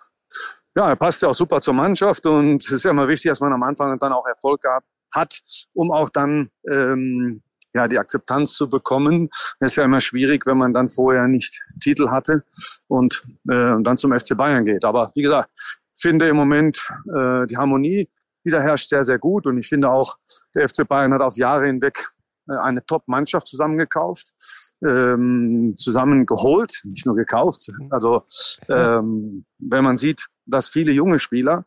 ja, 0.77 0.89
er 0.89 0.97
passt 0.97 1.23
ja 1.23 1.29
auch 1.29 1.35
super 1.35 1.61
zur 1.61 1.75
Mannschaft 1.75 2.25
und 2.27 2.63
es 2.63 2.71
ist 2.71 2.85
ja 2.85 2.91
immer 2.91 3.09
wichtig, 3.09 3.31
dass 3.31 3.41
man 3.41 3.53
am 3.53 3.63
Anfang 3.63 3.99
dann 3.99 4.13
auch 4.13 4.27
Erfolg 4.27 4.63
gehabt 4.63 4.87
hat, 5.11 5.41
um 5.73 5.91
auch 5.91 6.09
dann 6.11 6.51
ähm, 6.71 7.43
ja 7.75 7.89
die 7.89 7.99
Akzeptanz 7.99 8.55
zu 8.55 8.69
bekommen. 8.69 9.29
Das 9.61 9.73
ist 9.73 9.77
ja 9.77 9.85
immer 9.85 10.01
schwierig, 10.01 10.47
wenn 10.47 10.59
man 10.59 10.73
dann 10.73 10.89
vorher 10.89 11.27
nicht 11.27 11.63
Titel 11.81 12.11
hatte 12.11 12.45
und 12.87 13.25
äh, 13.51 13.77
dann 13.83 13.97
zum 13.97 14.17
FC 14.17 14.37
Bayern 14.37 14.65
geht. 14.65 14.85
Aber 14.85 15.11
wie 15.15 15.23
gesagt, 15.23 15.51
finde 15.95 16.29
im 16.29 16.37
Moment 16.37 16.87
äh, 17.17 17.47
die 17.47 17.57
Harmonie 17.57 18.09
wieder 18.45 18.63
herrscht 18.63 18.89
sehr, 18.89 19.05
sehr 19.05 19.19
gut 19.19 19.47
und 19.47 19.59
ich 19.59 19.69
finde 19.69 19.91
auch, 19.91 20.17
der 20.55 20.69
FC 20.69 20.87
Bayern 20.87 21.13
hat 21.13 21.21
auf 21.21 21.37
Jahre 21.37 21.67
hinweg 21.67 22.07
äh, 22.49 22.55
eine 22.55 22.85
Top-Mannschaft 22.85 23.49
zusammengekauft, 23.49 24.33
ähm, 24.85 25.75
zusammengeholt, 25.77 26.83
nicht 26.85 27.07
nur 27.07 27.17
gekauft. 27.17 27.71
Also 27.91 28.23
ähm, 28.69 29.45
wenn 29.59 29.85
man 29.85 29.97
sieht, 29.97 30.27
dass 30.47 30.69
viele 30.69 30.93
junge 30.93 31.19
Spieler 31.19 31.67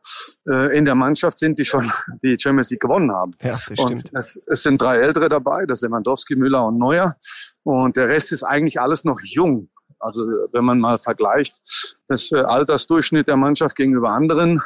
äh, 0.50 0.76
in 0.76 0.86
der 0.86 0.96
Mannschaft 0.96 1.38
sind, 1.38 1.60
die 1.60 1.66
schon 1.66 1.90
die 2.24 2.38
Champions 2.40 2.72
League 2.72 2.82
gewonnen 2.82 3.12
haben. 3.12 3.34
ja, 3.42 3.52
das 3.52 3.68
Und 3.70 4.00
stimmt. 4.00 4.12
es, 4.14 4.42
es 4.48 4.64
sind 4.64 4.82
drei 4.82 4.98
Ältere 4.98 5.30
dabei, 5.30 5.66
das 5.66 5.80
sind 5.80 5.92
Lewandowski, 5.92 6.36
Müller 6.36 6.66
und 6.66 6.78
Neuer. 6.78 7.16
Und 7.64 7.96
der 7.96 8.10
Rest 8.10 8.32
ist 8.32 8.44
eigentlich 8.44 8.80
alles 8.82 9.04
noch 9.04 9.20
jung. 9.22 9.70
Also 10.00 10.22
wenn 10.52 10.66
man 10.66 10.80
mal 10.80 10.98
vergleicht, 10.98 11.62
das 12.08 12.32
äh, 12.32 12.38
Altersdurchschnitt 12.38 13.28
der 13.28 13.38
Mannschaft 13.38 13.76
gegenüber 13.76 14.10
anderen, 14.10 14.62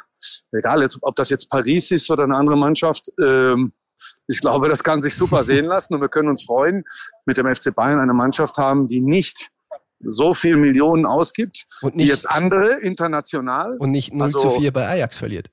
egal 0.54 0.82
jetzt, 0.82 0.98
ob 1.02 1.16
das 1.18 1.30
jetzt 1.30 1.50
Paris 1.50 1.92
ist 1.92 2.10
oder 2.10 2.24
eine 2.24 2.38
andere 2.38 2.58
Mannschaft, 2.58 3.12
ähm, 3.22 3.74
ich 4.28 4.40
glaube, 4.42 4.70
das 4.70 4.84
kann 4.84 5.02
sich 5.02 5.16
super 5.16 5.44
sehen 5.44 5.66
lassen 5.66 5.94
und 5.96 6.02
wir 6.02 6.10
können 6.10 6.30
uns 6.30 6.44
freuen, 6.46 6.84
mit 7.26 7.38
dem 7.38 7.54
FC 7.54 7.74
Bayern 7.74 8.00
eine 8.00 8.14
Mannschaft 8.14 8.58
haben, 8.58 8.88
die 8.88 9.02
nicht 9.02 9.50
so 10.02 10.34
viel 10.34 10.58
Millionen 10.58 11.06
ausgibt, 11.06 11.66
Und 11.82 11.94
wie 11.94 11.98
nicht, 11.98 12.10
jetzt 12.10 12.30
andere 12.30 12.80
international. 12.82 13.78
und 13.78 13.92
nicht 13.92 14.14
0 14.14 14.26
also- 14.26 14.40
zu 14.40 14.50
4 14.52 14.72
bei 14.74 14.88
Ajax 14.88 15.18
verliert. 15.18 15.48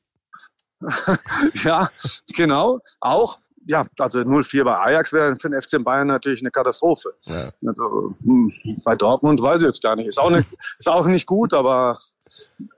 Ja, 1.64 1.90
genau. 2.34 2.80
Auch, 3.00 3.38
ja, 3.66 3.86
also 3.98 4.18
0-4 4.20 4.64
bei 4.64 4.76
Ajax 4.76 5.12
wäre 5.12 5.36
für 5.36 5.48
den 5.48 5.60
FC 5.62 5.82
Bayern 5.82 6.08
natürlich 6.08 6.40
eine 6.42 6.50
Katastrophe. 6.50 7.12
Ja. 7.24 7.50
Also, 7.68 8.14
hm, 8.24 8.52
bei 8.84 8.96
Dortmund 8.96 9.40
weiß 9.40 9.60
ich 9.62 9.66
jetzt 9.68 9.82
gar 9.82 9.94
nicht. 9.94 10.08
Ist 10.08 10.18
auch 10.18 10.30
nicht, 10.30 10.48
ist 10.76 10.88
auch 10.88 11.06
nicht 11.06 11.26
gut, 11.26 11.54
aber 11.54 11.96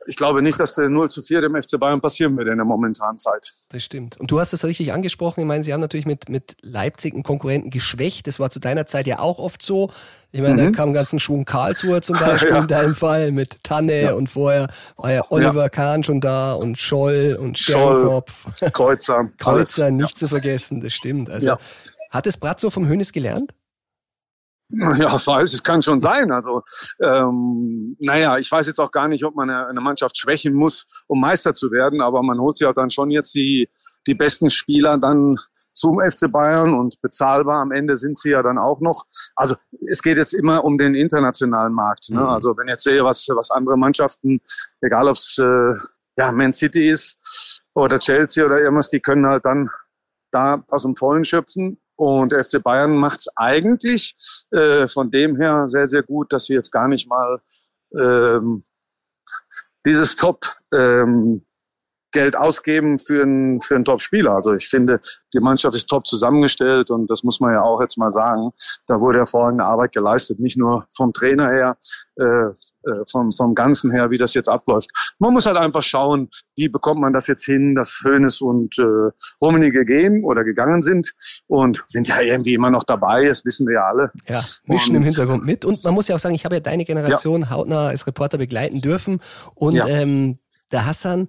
ich 0.06 0.16
glaube 0.16 0.42
nicht, 0.42 0.58
dass 0.58 0.74
der 0.74 0.88
0 0.88 1.10
zu 1.10 1.22
4 1.22 1.42
dem 1.42 1.60
FC 1.60 1.78
Bayern 1.78 2.00
passieren 2.00 2.36
würde 2.36 2.50
in 2.50 2.56
der 2.56 2.64
momentanen 2.64 3.18
Zeit. 3.18 3.52
Das 3.70 3.82
stimmt. 3.82 4.18
Und 4.18 4.30
du 4.30 4.40
hast 4.40 4.52
es 4.52 4.64
richtig 4.64 4.92
angesprochen. 4.92 5.40
Ich 5.40 5.46
meine, 5.46 5.62
sie 5.62 5.72
haben 5.72 5.80
natürlich 5.80 6.06
mit, 6.06 6.28
mit 6.28 6.56
Leipzig 6.62 7.14
einen 7.14 7.22
Konkurrenten 7.22 7.70
geschwächt. 7.70 8.26
Das 8.26 8.40
war 8.40 8.50
zu 8.50 8.60
deiner 8.60 8.86
Zeit 8.86 9.06
ja 9.06 9.18
auch 9.18 9.38
oft 9.38 9.62
so. 9.62 9.90
Ich 10.32 10.40
meine, 10.40 10.54
mhm. 10.54 10.66
da 10.66 10.70
kam 10.70 10.90
ein 10.90 10.94
ganzen 10.94 11.18
Schwung 11.18 11.44
Karlsruhe 11.44 12.00
zum 12.00 12.18
Beispiel 12.18 12.50
ja. 12.52 12.58
in 12.58 12.66
deinem 12.66 12.94
Fall 12.94 13.32
mit 13.32 13.62
Tanne 13.62 14.02
ja. 14.02 14.14
und 14.14 14.28
vorher 14.28 14.68
war 14.96 15.12
ja 15.12 15.22
Oliver 15.30 15.62
ja. 15.62 15.68
Kahn 15.68 16.04
schon 16.04 16.20
da 16.20 16.54
und 16.54 16.78
Scholl 16.78 17.38
und 17.40 17.58
Sternkopf. 17.58 18.46
Kreuzer. 18.72 19.28
Kreuzer, 19.38 19.90
nicht 19.90 20.18
zu 20.18 20.28
vergessen, 20.28 20.80
das 20.80 20.92
stimmt. 20.92 21.30
Also 21.30 21.56
hat 22.10 22.26
es 22.26 22.36
Bratzo 22.36 22.70
vom 22.70 22.86
Hönes 22.86 23.12
gelernt? 23.12 23.52
Ja, 24.98 25.14
weiß, 25.26 25.52
es 25.52 25.62
kann 25.62 25.82
schon 25.82 26.00
sein. 26.00 26.30
Also, 26.30 26.62
ähm, 27.00 27.96
naja, 28.00 28.38
ich 28.38 28.50
weiß 28.50 28.66
jetzt 28.66 28.80
auch 28.80 28.90
gar 28.90 29.08
nicht, 29.08 29.24
ob 29.24 29.34
man 29.34 29.50
eine, 29.50 29.66
eine 29.66 29.80
Mannschaft 29.80 30.16
schwächen 30.16 30.54
muss, 30.54 31.04
um 31.06 31.20
Meister 31.20 31.54
zu 31.54 31.70
werden, 31.70 32.00
aber 32.00 32.22
man 32.22 32.38
holt 32.38 32.56
sich 32.56 32.66
auch 32.66 32.74
dann 32.74 32.90
schon 32.90 33.10
jetzt 33.10 33.34
die, 33.34 33.68
die 34.06 34.14
besten 34.14 34.50
Spieler 34.50 34.98
dann 34.98 35.38
zum 35.74 36.00
FC 36.00 36.30
Bayern 36.30 36.72
und 36.72 37.00
bezahlbar 37.02 37.60
am 37.60 37.72
Ende 37.72 37.96
sind 37.96 38.16
sie 38.16 38.30
ja 38.30 38.42
dann 38.42 38.58
auch 38.58 38.80
noch. 38.80 39.04
Also 39.34 39.56
es 39.88 40.02
geht 40.02 40.16
jetzt 40.16 40.32
immer 40.32 40.64
um 40.64 40.78
den 40.78 40.94
internationalen 40.94 41.72
Markt. 41.72 42.10
Ne? 42.10 42.20
Mhm. 42.20 42.26
Also 42.26 42.56
wenn 42.56 42.68
ich 42.68 42.72
jetzt 42.72 42.84
sehe, 42.84 43.04
was, 43.04 43.26
was 43.34 43.50
andere 43.50 43.76
Mannschaften, 43.76 44.40
egal 44.80 45.08
ob 45.08 45.16
es 45.16 45.36
äh, 45.38 45.74
ja, 46.16 46.30
Man 46.30 46.52
City 46.52 46.88
ist 46.88 47.62
oder 47.74 47.98
Chelsea 47.98 48.44
oder 48.46 48.60
irgendwas, 48.60 48.88
die 48.88 49.00
können 49.00 49.26
halt 49.26 49.44
dann 49.44 49.68
da 50.30 50.64
aus 50.70 50.82
dem 50.82 50.94
Vollen 50.94 51.24
schöpfen. 51.24 51.80
Und 51.96 52.32
FC 52.32 52.62
Bayern 52.62 52.96
macht 52.96 53.20
es 53.20 53.28
eigentlich 53.36 54.14
äh, 54.50 54.88
von 54.88 55.10
dem 55.10 55.36
her 55.36 55.68
sehr, 55.68 55.88
sehr 55.88 56.02
gut, 56.02 56.32
dass 56.32 56.46
sie 56.46 56.54
jetzt 56.54 56.70
gar 56.70 56.88
nicht 56.88 57.08
mal 57.08 57.40
ähm, 57.96 58.64
dieses 59.86 60.16
Top 60.16 60.44
ähm, 60.72 61.42
Geld 62.14 62.36
ausgeben 62.36 62.98
für 62.98 63.22
einen, 63.22 63.60
für 63.60 63.74
einen 63.74 63.84
Top-Spieler. 63.84 64.36
Also 64.36 64.54
ich 64.54 64.68
finde, 64.68 65.00
die 65.34 65.40
Mannschaft 65.40 65.76
ist 65.76 65.88
top 65.88 66.06
zusammengestellt 66.06 66.90
und 66.90 67.10
das 67.10 67.24
muss 67.24 67.40
man 67.40 67.52
ja 67.52 67.62
auch 67.62 67.80
jetzt 67.80 67.98
mal 67.98 68.10
sagen. 68.10 68.52
Da 68.86 69.00
wurde 69.00 69.18
hervorragende 69.18 69.64
Arbeit 69.64 69.92
geleistet, 69.92 70.38
nicht 70.38 70.56
nur 70.56 70.86
vom 70.92 71.12
Trainer 71.12 71.48
her, 71.48 71.76
äh, 72.16 72.24
äh, 72.24 73.04
vom, 73.10 73.32
vom 73.32 73.54
Ganzen 73.54 73.90
her, 73.90 74.10
wie 74.10 74.18
das 74.18 74.32
jetzt 74.34 74.48
abläuft. 74.48 74.90
Man 75.18 75.32
muss 75.32 75.44
halt 75.46 75.56
einfach 75.56 75.82
schauen, 75.82 76.30
wie 76.56 76.68
bekommt 76.68 77.00
man 77.00 77.12
das 77.12 77.26
jetzt 77.26 77.44
hin, 77.44 77.74
dass 77.74 78.02
Hönes 78.04 78.40
und 78.40 78.78
äh, 78.78 79.10
Rummenigge 79.40 79.84
gehen 79.84 80.24
oder 80.24 80.44
gegangen 80.44 80.82
sind 80.82 81.12
und 81.48 81.82
sind 81.88 82.06
ja 82.06 82.20
irgendwie 82.20 82.54
immer 82.54 82.70
noch 82.70 82.84
dabei, 82.84 83.26
das 83.26 83.44
wissen 83.44 83.66
wir 83.66 83.74
ja 83.74 83.86
alle. 83.86 84.12
Ja, 84.28 84.40
mischen 84.66 84.90
und, 84.90 84.96
im 84.96 85.02
Hintergrund 85.02 85.44
mit 85.44 85.64
und 85.64 85.82
man 85.82 85.94
muss 85.94 86.06
ja 86.06 86.14
auch 86.14 86.20
sagen, 86.20 86.36
ich 86.36 86.44
habe 86.44 86.54
ja 86.54 86.60
deine 86.60 86.84
Generation 86.84 87.42
ja. 87.42 87.50
hautnah 87.50 87.88
als 87.88 88.06
Reporter 88.06 88.38
begleiten 88.38 88.80
dürfen 88.80 89.20
und 89.54 89.74
ja. 89.74 89.86
ähm, 89.88 90.38
der 90.70 90.86
Hassan 90.86 91.28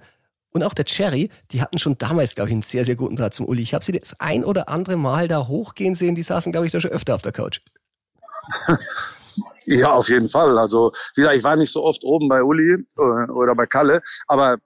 und 0.56 0.63
auch 0.63 0.74
der 0.74 0.86
Cherry, 0.86 1.30
die 1.52 1.62
hatten 1.62 1.78
schon 1.78 1.98
damals, 1.98 2.34
glaube 2.34 2.50
ich, 2.50 2.54
einen 2.54 2.62
sehr, 2.62 2.86
sehr 2.86 2.96
guten 2.96 3.18
Draht 3.18 3.34
zum 3.34 3.46
Uli. 3.46 3.62
Ich 3.62 3.74
habe 3.74 3.84
sie 3.84 3.91
das 3.91 4.18
ein 4.22 4.46
oder 4.46 4.70
andere 4.70 4.96
Mal 4.96 5.28
da 5.28 5.48
hochgehen 5.48 5.96
sehen. 5.96 6.15
Die 6.15 6.24
saßen, 6.24 6.54
glaube 6.54 6.65
ich, 6.65 6.72
da 6.72 6.80
schon 6.80 6.91
öfter 6.91 7.13
auf 7.13 7.22
der 7.22 7.34
Couch. 7.34 7.60
Ja, 9.68 9.89
auf 9.89 10.08
jeden 10.08 10.30
Fall. 10.30 10.58
Also, 10.58 10.94
wie 11.15 11.22
gesagt, 11.22 11.36
ich 11.36 11.44
war 11.44 11.58
nicht 11.58 11.72
so 11.72 11.84
oft 11.84 12.06
oben 12.06 12.30
bei 12.30 12.41
Uli 12.41 12.86
äh, 12.98 13.32
oder 13.32 13.54
bei 13.54 13.65
Kalle, 13.65 14.02
aber 14.28 14.60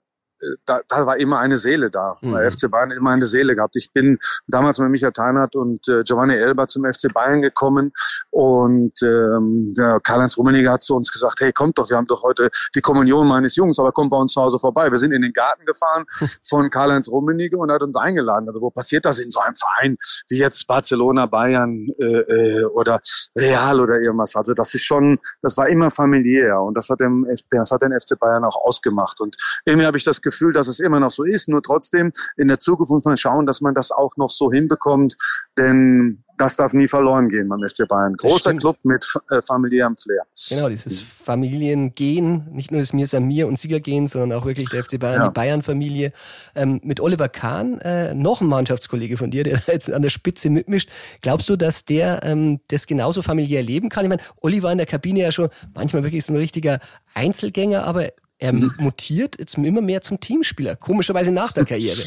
da, 0.64 0.80
da 0.88 1.06
war 1.06 1.16
immer 1.18 1.38
eine 1.38 1.56
Seele 1.56 1.90
da. 1.90 2.16
Mhm. 2.20 2.32
Bei 2.32 2.50
FC 2.50 2.70
Bayern 2.70 2.90
immer 2.90 3.10
eine 3.10 3.26
Seele 3.26 3.54
gehabt. 3.54 3.76
Ich 3.76 3.92
bin 3.92 4.18
damals 4.46 4.78
mit 4.78 4.90
Michael 4.90 5.12
Teinert 5.12 5.56
und 5.56 5.86
äh, 5.88 6.00
Giovanni 6.00 6.34
Elba 6.34 6.66
zum 6.66 6.84
FC 6.84 7.12
Bayern 7.12 7.42
gekommen 7.42 7.92
und 8.30 9.02
ähm, 9.02 9.74
Karl-Heinz 10.02 10.36
Rummenigge 10.36 10.70
hat 10.70 10.82
zu 10.82 10.96
uns 10.96 11.12
gesagt, 11.12 11.40
hey, 11.40 11.52
kommt 11.52 11.78
doch, 11.78 11.88
wir 11.90 11.96
haben 11.96 12.06
doch 12.06 12.22
heute 12.22 12.50
die 12.74 12.80
Kommunion 12.80 13.26
meines 13.26 13.56
Jungs, 13.56 13.78
aber 13.78 13.92
kommt 13.92 14.10
bei 14.10 14.16
uns 14.16 14.32
zu 14.32 14.40
Hause 14.40 14.58
vorbei. 14.58 14.90
Wir 14.90 14.98
sind 14.98 15.12
in 15.12 15.22
den 15.22 15.32
Garten 15.32 15.64
gefahren 15.66 16.04
von 16.48 16.70
Karl-Heinz 16.70 17.08
Rummenigge 17.08 17.56
und 17.56 17.70
hat 17.70 17.82
uns 17.82 17.96
eingeladen. 17.96 18.48
Also 18.48 18.60
wo 18.60 18.70
passiert 18.70 19.04
das 19.04 19.18
in 19.18 19.30
so 19.30 19.40
einem 19.40 19.54
Verein 19.54 19.96
wie 20.28 20.38
jetzt 20.38 20.66
Barcelona, 20.66 21.26
Bayern 21.26 21.88
äh, 21.98 22.04
äh, 22.04 22.64
oder 22.64 23.00
Real 23.36 23.80
oder 23.80 23.98
irgendwas? 23.98 24.36
Also 24.36 24.54
das 24.54 24.74
ist 24.74 24.84
schon, 24.84 25.18
das 25.42 25.56
war 25.56 25.68
immer 25.68 25.90
familiär 25.90 26.60
und 26.60 26.74
das 26.74 26.88
hat, 26.88 27.00
dem, 27.00 27.26
das 27.50 27.70
hat 27.70 27.82
den 27.82 27.92
FC 27.92 28.18
Bayern 28.18 28.44
auch 28.44 28.56
ausgemacht. 28.56 29.20
Und 29.20 29.36
irgendwie 29.64 29.86
habe 29.86 29.96
ich 29.96 30.04
das 30.04 30.20
Gefühl, 30.20 30.29
Gefühl, 30.30 30.52
dass 30.52 30.68
es 30.68 30.80
immer 30.80 31.00
noch 31.00 31.10
so 31.10 31.24
ist. 31.24 31.48
Nur 31.48 31.62
trotzdem 31.62 32.12
in 32.36 32.48
der 32.48 32.58
Zukunft 32.58 32.90
muss 32.90 33.04
man 33.04 33.16
schauen, 33.16 33.46
dass 33.46 33.60
man 33.60 33.74
das 33.74 33.90
auch 33.90 34.16
noch 34.16 34.30
so 34.30 34.50
hinbekommt, 34.50 35.16
denn 35.58 36.24
das 36.40 36.56
darf 36.56 36.72
nie 36.72 36.88
verloren 36.88 37.28
gehen 37.28 37.48
beim 37.48 37.60
FC 37.60 37.86
Bayern. 37.86 38.16
Großer 38.16 38.54
Club 38.54 38.78
mit 38.82 39.06
äh, 39.30 39.42
familiärem 39.42 39.96
Flair. 39.96 40.22
Genau, 40.48 40.68
dieses 40.70 40.98
Familiengehen, 40.98 42.46
nicht 42.50 42.70
nur 42.70 42.80
das 42.80 42.94
Mir 42.94 43.06
Samir 43.06 43.46
und 43.46 43.58
Siegergehen, 43.58 44.06
sondern 44.06 44.38
auch 44.38 44.46
wirklich 44.46 44.70
der 44.70 44.82
FC 44.82 44.98
Bayern, 44.98 45.20
ja. 45.20 45.28
die 45.28 45.34
Bayern-Familie. 45.34 46.12
Ähm, 46.54 46.80
mit 46.82 47.00
Oliver 47.00 47.28
Kahn, 47.28 47.78
äh, 47.80 48.14
noch 48.14 48.40
ein 48.40 48.48
Mannschaftskollege 48.48 49.18
von 49.18 49.30
dir, 49.30 49.44
der 49.44 49.60
jetzt 49.66 49.92
an 49.92 50.00
der 50.00 50.08
Spitze 50.08 50.48
mitmischt. 50.48 50.88
Glaubst 51.20 51.48
du, 51.50 51.56
dass 51.56 51.84
der 51.84 52.20
ähm, 52.24 52.60
das 52.68 52.86
genauso 52.86 53.20
familiär 53.20 53.62
leben 53.62 53.90
kann? 53.90 54.04
Ich 54.04 54.08
meine, 54.08 54.22
Oliver 54.40 54.72
in 54.72 54.78
der 54.78 54.86
Kabine 54.86 55.20
ja 55.20 55.32
schon 55.32 55.50
manchmal 55.74 56.04
wirklich 56.04 56.24
so 56.24 56.32
ein 56.32 56.36
richtiger 56.36 56.80
Einzelgänger, 57.14 57.84
aber 57.84 58.08
er 58.40 58.52
mutiert 58.52 59.38
jetzt 59.38 59.56
immer 59.58 59.80
mehr 59.80 60.00
zum 60.00 60.18
Teamspieler, 60.18 60.76
komischerweise 60.76 61.30
nach 61.30 61.52
der 61.52 61.64
Karriere. 61.64 62.02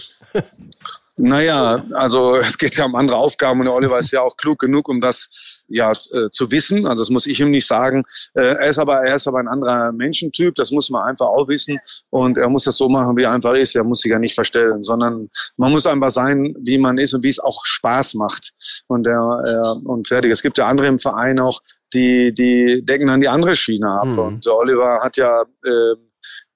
Naja, 1.15 1.83
also 1.93 2.37
es 2.37 2.57
geht 2.57 2.75
ja 2.75 2.85
um 2.85 2.95
andere 2.95 3.17
Aufgaben 3.17 3.59
und 3.59 3.67
der 3.67 3.75
Oliver 3.75 3.99
ist 3.99 4.11
ja 4.11 4.21
auch 4.21 4.35
klug 4.35 4.57
genug, 4.57 4.89
um 4.89 4.99
das 4.99 5.63
ja 5.69 5.91
äh, 5.91 6.31
zu 6.31 6.49
wissen. 6.49 6.87
Also 6.87 7.03
das 7.03 7.11
muss 7.11 7.27
ich 7.27 7.39
ihm 7.39 7.51
nicht 7.51 7.67
sagen. 7.67 8.03
Äh, 8.33 8.55
er 8.55 8.67
ist 8.69 8.79
aber 8.79 9.05
er 9.05 9.15
ist 9.15 9.27
aber 9.27 9.37
ein 9.37 9.47
anderer 9.47 9.91
Menschentyp. 9.91 10.55
Das 10.55 10.71
muss 10.71 10.89
man 10.89 11.03
einfach 11.03 11.27
auch 11.27 11.47
wissen 11.47 11.77
und 12.09 12.37
er 12.39 12.49
muss 12.49 12.63
das 12.63 12.77
so 12.77 12.89
machen, 12.89 13.15
wie 13.15 13.23
er 13.23 13.31
einfach 13.31 13.53
ist. 13.53 13.75
Er 13.75 13.83
muss 13.83 13.99
sich 13.99 14.11
ja 14.11 14.17
nicht 14.17 14.33
verstellen, 14.33 14.81
sondern 14.81 15.29
man 15.55 15.71
muss 15.71 15.85
einfach 15.85 16.09
sein, 16.09 16.55
wie 16.59 16.79
man 16.79 16.97
ist 16.97 17.13
und 17.13 17.23
wie 17.23 17.29
es 17.29 17.39
auch 17.39 17.63
Spaß 17.63 18.15
macht. 18.15 18.51
Und 18.87 19.05
er, 19.05 19.39
er 19.45 19.81
und 19.85 20.07
fertig. 20.07 20.31
Es 20.31 20.41
gibt 20.41 20.57
ja 20.57 20.65
andere 20.65 20.87
im 20.87 20.97
Verein 20.97 21.39
auch, 21.39 21.61
die 21.93 22.33
die 22.33 22.83
decken 22.83 23.05
dann 23.05 23.19
die 23.19 23.29
andere 23.29 23.53
Schiene 23.55 23.87
ab. 23.87 24.07
Mhm. 24.07 24.19
Und 24.19 24.45
der 24.47 24.55
Oliver 24.55 24.99
hat 25.03 25.17
ja 25.17 25.43
äh, 25.63 25.95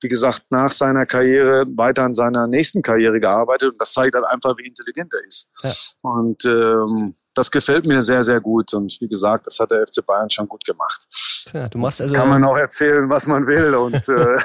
wie 0.02 0.08
gesagt, 0.08 0.44
nach 0.50 0.72
seiner 0.72 1.06
Karriere 1.06 1.66
weiter 1.76 2.04
an 2.04 2.14
seiner 2.14 2.48
nächsten 2.48 2.82
Karriere 2.82 3.20
gearbeitet. 3.20 3.72
Und 3.72 3.82
das 3.82 3.94
zeigt 3.94 4.16
halt 4.16 4.26
einfach, 4.26 4.56
wie 4.58 4.68
intelligent 4.68 5.14
er 5.14 5.26
ist. 5.26 5.48
Ja. 5.64 6.12
Und 6.12 6.46
ähm, 6.46 7.16
das 7.34 7.52
gefällt 7.52 7.86
mir 7.86 8.02
sehr, 8.02 8.24
sehr 8.24 8.40
gut. 8.42 8.74
Und 8.74 8.98
wie 9.00 9.08
gesagt, 9.08 9.48
das 9.48 9.60
hat 9.60 9.72
der 9.72 9.86
FC 9.86 10.06
Bayern 10.06 10.30
schon 10.30 10.48
gut 10.48 10.64
gemacht. 10.66 11.06
Ja, 11.54 11.68
du 11.70 11.78
machst 11.78 12.02
also 12.02 12.14
Kann 12.14 12.30
man 12.30 12.44
auch 12.44 12.58
erzählen, 12.58 13.10
was 13.10 13.28
man 13.28 13.46
will. 13.48 13.74
Und 13.76 14.08
äh, 14.10 14.38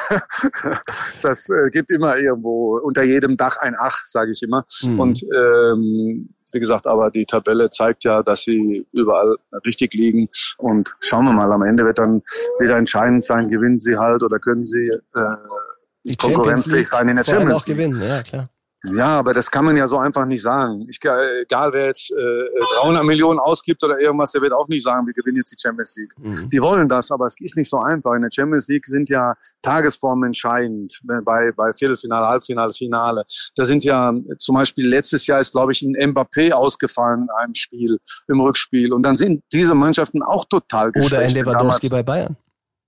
das 1.23 1.49
äh, 1.51 1.71
gibt 1.71 1.91
immer 1.91 2.17
irgendwo 2.17 2.79
unter 2.79 3.03
jedem 3.03 3.37
Dach 3.37 3.57
ein 3.59 3.75
Ach, 3.79 4.05
sage 4.05 4.33
ich 4.33 4.43
immer. 4.43 4.65
Mhm. 4.83 5.01
Und 5.01 5.23
ähm, 5.23 6.29
wie 6.53 6.61
gesagt, 6.61 6.87
aber 6.87 7.11
die 7.11 7.25
Tabelle 7.25 7.71
zeigt 7.71 8.05
ja, 8.05 8.23
dass 8.23 8.43
sie 8.43 8.87
überall 8.93 9.37
richtig 9.65 9.95
liegen. 9.95 10.29
Und 10.59 10.95
schauen 11.01 11.25
wir 11.25 11.33
mal, 11.33 11.51
am 11.51 11.63
Ende 11.63 11.85
wird 11.85 11.99
dann 11.99 12.23
wieder 12.59 12.77
entscheidend 12.77 13.25
sein, 13.25 13.49
gewinnen 13.49 13.81
sie 13.81 13.97
halt 13.97 14.23
oder 14.23 14.39
können 14.39 14.67
sie 14.67 14.89
äh, 15.15 16.17
konkurrenzfähig 16.17 16.89
sein 16.89 17.09
in 17.09 17.17
der 17.17 17.25
Champions 17.25 17.67
League. 17.67 17.77
Gewinnen. 17.77 18.01
Ja, 18.01 18.23
klar. 18.23 18.49
Ja, 18.85 19.19
aber 19.19 19.33
das 19.33 19.51
kann 19.51 19.65
man 19.65 19.77
ja 19.77 19.87
so 19.87 19.99
einfach 19.99 20.27
nicht 20.27 20.43
sagen. 20.43 20.87
Ich, 20.89 20.99
egal 21.03 21.73
wer 21.73 21.87
jetzt 21.87 22.11
äh, 22.11 22.81
300 22.81 23.05
Millionen 23.05 23.39
ausgibt 23.39 23.83
oder 23.85 23.99
irgendwas, 24.01 24.33
der 24.33 24.43
wird 24.43 24.53
auch 24.53 24.67
nicht 24.67 24.83
sagen, 24.83 25.07
wir 25.07 25.15
gewinnen 25.15 25.37
jetzt 25.39 25.53
die 25.53 25.61
Champions 25.61 25.95
League. 25.97 26.13
Mhm. 26.19 26.51
Die 26.51 26.61
wollen 26.61 26.89
das, 26.89 27.11
aber 27.13 27.27
es 27.27 27.37
ist 27.41 27.57
nicht 27.57 27.69
so 27.69 27.79
einfach. 27.79 28.15
In 28.15 28.23
der 28.23 28.31
Champions 28.33 28.67
League 28.69 28.87
sind 28.87 29.09
ja 29.09 29.35
Tagesformen 29.63 30.29
entscheidend 30.29 31.01
bei, 31.25 31.53
bei 31.53 31.73
Viertelfinale, 31.73 32.27
Halbfinale, 32.27 32.73
Finale. 32.73 33.25
Da 33.55 33.65
sind 33.65 33.85
ja 33.85 34.13
zum 34.39 34.57
Beispiel 34.57 34.89
letztes 34.89 35.27
Jahr 35.29 35.39
ist, 35.39 35.53
glaube 35.53 35.73
ich, 35.73 35.83
ein 35.83 35.95
Mbappé 35.95 36.53
ausgefallen 36.53 37.23
in 37.23 37.31
einem 37.31 37.55
Spiel, 37.55 37.99
im 38.27 38.41
Rückspiel. 38.41 38.93
Und 38.93 39.05
dann 39.05 39.15
sind 39.15 39.45
diese 39.53 39.75
Mannschaften 39.75 40.23
auch 40.23 40.45
total 40.47 40.91
geschwächt. 40.91 41.13
Oder 41.13 41.23
ein 41.23 41.31
Lewandowski 41.31 41.89
bei 41.89 42.03
Bayern. 42.03 42.37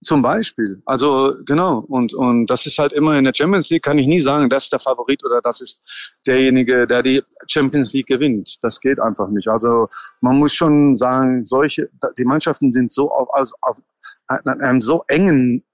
Zum 0.04 0.22
Beispiel. 0.22 0.82
Also 0.84 1.34
genau. 1.46 1.78
Und, 1.88 2.14
und 2.14 2.46
das 2.46 2.66
ist 2.66 2.78
halt 2.78 2.92
immer 2.92 3.16
in 3.18 3.24
der 3.24 3.32
Champions 3.34 3.70
League, 3.70 3.82
kann 3.82 3.98
ich 3.98 4.06
nie 4.06 4.20
sagen, 4.20 4.50
das 4.50 4.64
ist 4.64 4.72
der 4.72 4.80
Favorit 4.80 5.24
oder 5.24 5.40
das 5.40 5.60
ist 5.60 5.82
derjenige, 6.26 6.86
der 6.86 7.02
die 7.02 7.22
Champions 7.48 7.92
League 7.94 8.06
gewinnt. 8.06 8.62
Das 8.62 8.80
geht 8.80 9.00
einfach 9.00 9.28
nicht. 9.28 9.48
Also 9.48 9.88
man 10.20 10.38
muss 10.38 10.52
schon 10.52 10.94
sagen, 10.94 11.42
solche, 11.42 11.88
die 12.18 12.24
Mannschaften 12.24 12.70
sind 12.70 12.92
so 12.92 13.10
auf, 13.10 13.28
also 13.34 13.54
auf 13.62 13.80
einem 14.26 14.80
so 14.80 15.04
engen 15.08 15.64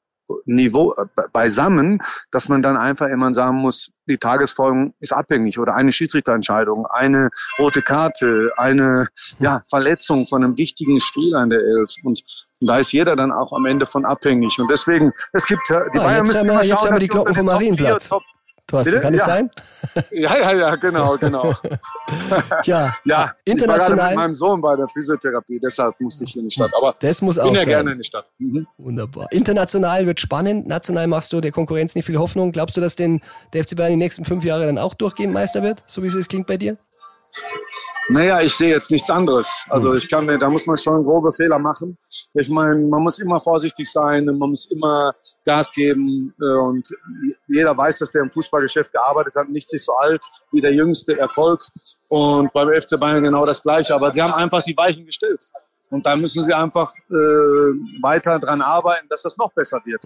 Niveau 0.45 0.95
äh, 0.95 1.07
beisammen, 1.33 1.99
dass 2.31 2.49
man 2.49 2.63
dann 2.63 2.77
einfach 2.77 3.09
immer 3.09 3.33
sagen 3.35 3.57
muss, 3.57 3.91
die 4.09 4.19
Tagesfolge 4.19 4.93
ist 5.01 5.13
abhängig 5.13 5.59
oder 5.59 5.75
eine 5.75 5.93
Schiedsrichterentscheidung, 5.93 6.87
eine 6.87 7.31
rote 7.59 7.83
Karte, 7.83 8.53
eine 8.57 9.09
ja, 9.39 9.63
Verletzung 9.69 10.27
von 10.27 10.45
einem 10.45 10.57
wichtigen 10.57 11.01
Spieler 11.01 11.43
in 11.43 11.51
der 11.51 11.61
Elf. 11.61 11.95
Und 12.05 12.23
und 12.61 12.67
da 12.69 12.79
ist 12.79 12.93
jeder 12.93 13.17
dann 13.17 13.33
auch 13.33 13.53
am 13.53 13.65
Ende 13.67 13.87
von 13.87 14.05
abhängig. 14.05 14.59
Und 14.59 14.69
deswegen, 14.71 15.13
es 15.33 15.47
gibt, 15.47 15.63
die 15.69 15.75
ah, 15.75 16.03
Bayern 16.03 16.27
müssen 16.27 16.45
immer 16.47 16.59
schauen, 16.63 16.69
jetzt 16.69 16.85
haben 16.85 16.93
wir 16.93 16.99
die 17.01 17.09
Glocken 17.09 17.35
vom 17.35 17.47
Marienplatz. 17.47 18.09
Top 18.09 18.23
Thorsten, 18.67 18.91
Bitte? 18.93 19.03
kann 19.03 19.15
es 19.15 19.21
Ja. 19.21 19.27
sein? 19.27 19.51
Ja, 20.13 20.37
ja, 20.39 20.53
ja, 20.53 20.77
genau, 20.77 21.17
genau. 21.21 21.55
Tja, 22.63 22.77
Ja, 22.77 22.85
Ich 22.85 23.07
war 23.07 23.17
gerade 23.17 23.35
international. 23.45 24.09
mit 24.11 24.17
meinem 24.17 24.33
Sohn 24.33 24.61
bei 24.61 24.77
der 24.77 24.87
Physiotherapie, 24.87 25.59
deshalb 25.59 25.99
musste 26.01 26.23
ich 26.23 26.33
hier 26.33 26.43
in 26.43 26.49
die 26.49 26.55
Stadt. 26.55 26.71
Aber 26.77 26.95
Das 27.01 27.21
muss 27.21 27.37
ich 27.37 27.43
auch 27.43 27.47
bin 27.47 27.55
ja 27.55 27.61
sein. 27.63 27.69
gerne 27.69 27.93
in 27.93 27.99
die 27.99 28.05
Stadt. 28.05 28.27
Mhm. 28.39 28.67
Wunderbar. 28.79 29.27
International 29.33 30.07
wird 30.07 30.21
spannend. 30.21 30.69
National 30.69 31.09
machst 31.09 31.33
du 31.33 31.41
der 31.41 31.51
Konkurrenz 31.51 31.97
nicht 31.97 32.05
viel 32.05 32.19
Hoffnung. 32.19 32.53
Glaubst 32.53 32.77
du, 32.77 32.81
dass 32.81 32.95
den, 32.95 33.21
der 33.55 33.65
FC 33.65 33.75
Bayern 33.75 33.91
die 33.93 33.97
nächsten 33.97 34.25
fünf 34.25 34.45
Jahre 34.45 34.67
dann 34.67 34.79
auch 34.79 34.95
durchgehend 34.95 35.33
Meister 35.35 35.63
wird, 35.65 35.83
so 35.87 36.03
wie 36.05 36.07
es 36.07 36.29
klingt 36.29 36.47
bei 36.47 36.57
dir? 36.57 36.77
Naja, 38.13 38.41
ich 38.41 38.55
sehe 38.55 38.71
jetzt 38.71 38.91
nichts 38.91 39.11
anderes. 39.11 39.49
Hm. 39.65 39.73
Also 39.73 39.95
ich 39.95 40.09
kann 40.09 40.27
mir, 40.27 40.39
da 40.39 40.49
muss 40.51 40.67
man 40.67 40.77
schon 40.77 41.05
grobe 41.05 41.33
Fehler 41.33 41.59
machen. 41.59 41.97
Ich 42.35 42.49
meine, 42.49 42.81
man 42.87 43.03
muss 43.03 43.19
immer 43.19 43.41
vorsichtig 43.41 43.91
sein, 43.91 44.25
man 44.25 44.51
muss 44.51 44.67
immer 44.71 45.15
Gas 45.45 45.73
geben 45.73 46.35
äh, 46.41 46.45
und 46.45 46.89
jeder 47.49 47.77
weiß, 47.77 47.99
dass 47.99 48.11
der 48.11 48.23
im 48.23 48.31
Fußballgeschäft 48.31 48.93
gearbeitet 48.93 49.37
hat, 49.37 49.49
nicht 49.49 49.69
sich 49.69 49.85
so 49.85 49.93
alt 49.95 50.25
wie 50.53 50.61
der 50.61 50.73
jüngste 50.73 51.19
Erfolg. 51.19 51.63
Und 52.09 52.53
beim 52.53 52.69
FC 52.69 52.99
Bayern 52.99 53.23
genau 53.23 53.47
das 53.47 53.63
Gleiche. 53.63 53.95
Aber 53.95 54.13
sie 54.13 54.21
haben 54.23 54.33
einfach 54.33 54.63
die 54.63 54.77
Weichen 54.77 55.07
gestellt. 55.07 55.45
Und 55.91 56.07
da 56.07 56.17
müssen 56.17 56.45
sie 56.45 56.55
einfach 56.55 56.93
äh, 57.09 57.13
weiter 58.03 58.39
dran 58.39 58.63
arbeiten, 58.63 59.07
dass 59.09 59.23
das 59.23 59.37
noch 59.37 59.53
besser 59.53 59.81
wird. 59.85 60.05